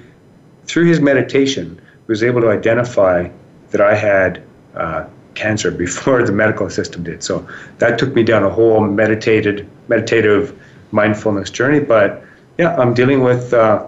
[0.66, 3.30] through his meditation, was able to identify
[3.72, 4.44] that I had
[4.76, 7.24] uh, cancer before the medical system did.
[7.24, 7.48] So
[7.80, 10.56] that took me down a whole meditated, meditative
[10.92, 11.80] mindfulness journey.
[11.80, 12.24] But
[12.58, 13.88] yeah, I'm dealing with uh,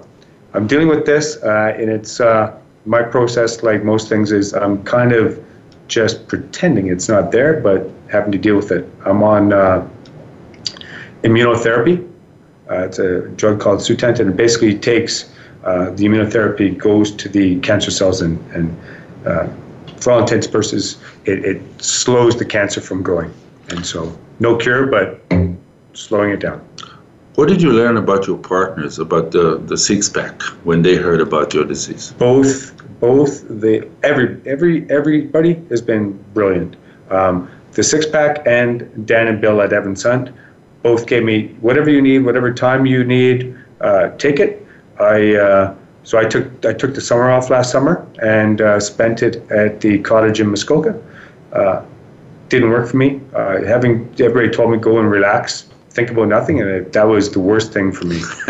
[0.53, 3.63] I'm dealing with this, uh, and it's uh, my process.
[3.63, 5.43] Like most things, is I'm kind of
[5.87, 8.89] just pretending it's not there, but having to deal with it.
[9.05, 9.87] I'm on uh,
[11.23, 12.05] immunotherapy.
[12.69, 15.31] Uh, it's a drug called Sutent, and it basically takes
[15.63, 18.77] uh, the immunotherapy goes to the cancer cells and, and
[19.99, 23.33] for all intents and purposes, it, it slows the cancer from growing.
[23.69, 25.21] And so, no cure, but
[25.93, 26.65] slowing it down.
[27.37, 31.21] What did you learn about your partners, about the, the six pack, when they heard
[31.21, 32.11] about your disease?
[32.13, 36.77] Both, both the every every everybody has been brilliant.
[37.11, 40.31] Um, the six pack and Dan and Bill at Evans Hunt
[40.81, 44.65] both gave me whatever you need, whatever time you need, uh, take it.
[44.99, 45.75] I uh,
[46.05, 49.79] so I took I took the summer off last summer and uh, spent it at
[49.81, 50.99] the cottage in Muskoka.
[51.53, 51.85] Uh,
[52.49, 53.21] didn't work for me.
[53.35, 55.67] Uh, having everybody told me go and relax,
[55.97, 58.21] think about nothing, and it, that was the worst thing for me.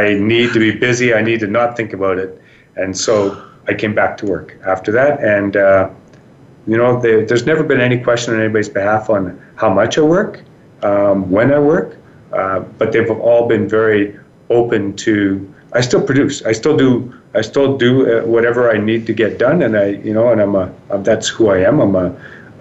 [0.00, 1.14] I need to be busy.
[1.14, 2.30] I need to not think about it,
[2.76, 3.14] and so
[3.66, 5.18] I came back to work after that.
[5.20, 5.88] And uh,
[6.66, 9.22] you know, they, there's never been any question on anybody's behalf on
[9.56, 10.42] how much I work,
[10.82, 11.96] um, when I work,
[12.34, 14.18] uh, but they've all been very
[14.50, 15.14] open to
[15.72, 16.44] I still produce.
[16.44, 17.12] I still do.
[17.34, 20.40] I still do uh, whatever I need to get done, and I, you know, and
[20.40, 20.72] I'm a.
[20.90, 21.80] I'm, that's who I am.
[21.80, 22.06] I'm a,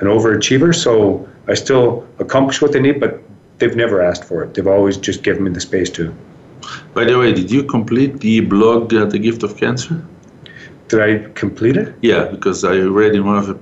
[0.01, 0.73] an overachiever.
[0.73, 3.21] So I still accomplish what they need, but
[3.59, 4.53] they've never asked for it.
[4.53, 6.13] They've always just given me the space to.
[6.93, 10.03] By the way, did you complete the blog, uh, The Gift of Cancer?
[10.87, 11.95] Did I complete it?
[12.01, 13.55] Yeah, because I read in one of the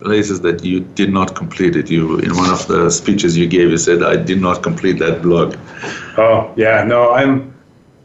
[0.00, 1.90] places that you did not complete it.
[1.90, 5.22] You in one of the speeches you gave, you said I did not complete that
[5.22, 5.56] blog.
[6.16, 7.54] Oh yeah, no, I'm.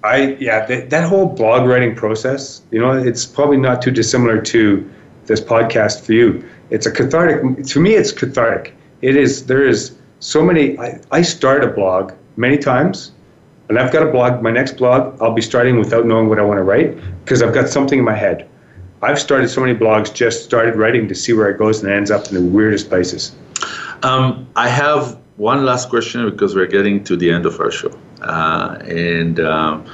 [0.03, 4.41] I yeah, that, that whole blog writing process, you know, it's probably not too dissimilar
[4.41, 4.89] to
[5.27, 6.43] this podcast for you.
[6.71, 7.65] It's a cathartic.
[7.67, 8.73] To me, it's cathartic.
[9.01, 9.45] It is.
[9.45, 10.79] There is so many.
[10.79, 13.11] I, I start a blog many times,
[13.69, 14.41] and I've got a blog.
[14.41, 17.53] My next blog, I'll be starting without knowing what I want to write because I've
[17.53, 18.49] got something in my head.
[19.01, 21.95] I've started so many blogs, just started writing to see where it goes, and it
[21.95, 23.35] ends up in the weirdest places.
[24.01, 27.97] Um, I have one last question because we're getting to the end of our show.
[28.21, 29.85] Uh, and um,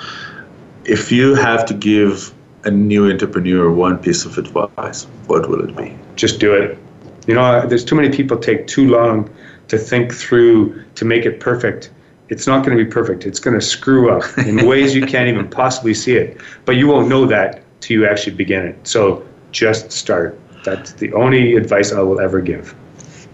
[0.86, 2.32] if you have to give
[2.66, 5.98] a new entrepreneur one piece of advice, what will it be?
[6.16, 6.78] Just do it.
[7.26, 9.30] You know, there's too many people take too long
[9.70, 11.92] to think through to make it perfect.
[12.28, 13.26] It's not going to be perfect.
[13.26, 16.40] It's going to screw up in ways you can't even possibly see it.
[16.66, 18.88] But you won't know that till you actually begin it.
[18.88, 20.38] So just start.
[20.64, 22.76] That's the only advice I will ever give.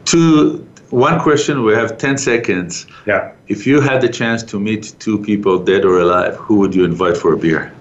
[0.05, 2.86] To one question, we have 10 seconds.
[3.05, 3.33] Yeah.
[3.47, 6.86] If you had the chance to meet two people, dead or alive, who would you
[6.86, 7.73] invite for a beer?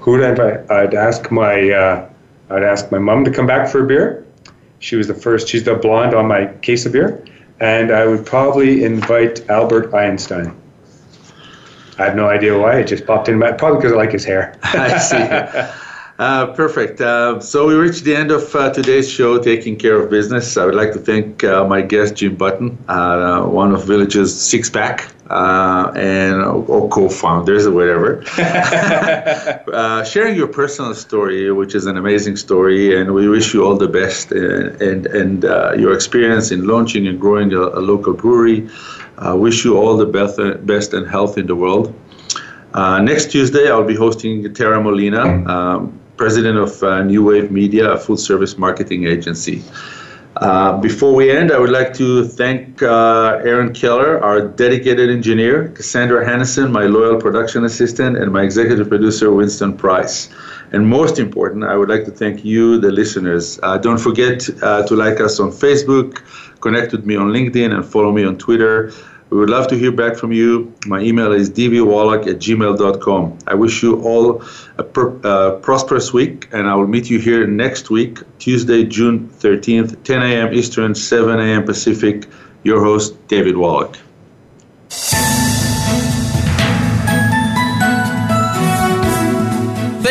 [0.00, 0.70] Who would I invite?
[0.70, 2.08] I'd ask my uh,
[2.50, 4.25] I'd ask my mom to come back for a beer.
[4.78, 5.48] She was the first.
[5.48, 7.24] She's the blonde on my case of beer,
[7.60, 10.54] and I would probably invite Albert Einstein.
[11.98, 12.80] I have no idea why.
[12.80, 14.58] It just popped in my probably because I like his hair.
[14.62, 15.72] I see.
[16.18, 17.00] Uh, perfect.
[17.00, 20.56] Uh, so we reached the end of uh, today's show, Taking Care of Business.
[20.56, 24.70] I would like to thank uh, my guest, Jim Button, uh, one of Village's Six
[24.70, 28.22] Pack uh, and or co-founders or whatever.
[30.04, 33.88] sharing your personal story, which is an amazing story, and we wish you all the
[33.88, 35.42] best and and, and
[35.80, 38.68] your experience in launching and growing a, a local brewery.
[39.34, 41.94] wish you all the best, best and health in the world.
[42.76, 47.92] Uh, next Tuesday, I'll be hosting Tara Molina, um, president of uh, New Wave Media,
[47.92, 49.62] a full service marketing agency.
[50.36, 55.68] Uh, before we end, I would like to thank uh, Aaron Keller, our dedicated engineer,
[55.68, 60.28] Cassandra Hannison, my loyal production assistant, and my executive producer, Winston Price.
[60.72, 63.58] And most important, I would like to thank you, the listeners.
[63.62, 66.20] Uh, don't forget uh, to like us on Facebook,
[66.60, 68.92] connect with me on LinkedIn, and follow me on Twitter.
[69.30, 70.72] We would love to hear back from you.
[70.86, 73.38] My email is dvwallach at gmail.com.
[73.46, 74.42] I wish you all
[74.78, 79.28] a per, uh, prosperous week, and I will meet you here next week, Tuesday, June
[79.40, 80.54] 13th, 10 a.m.
[80.54, 81.64] Eastern, 7 a.m.
[81.64, 82.26] Pacific.
[82.62, 83.98] Your host, David Wallach.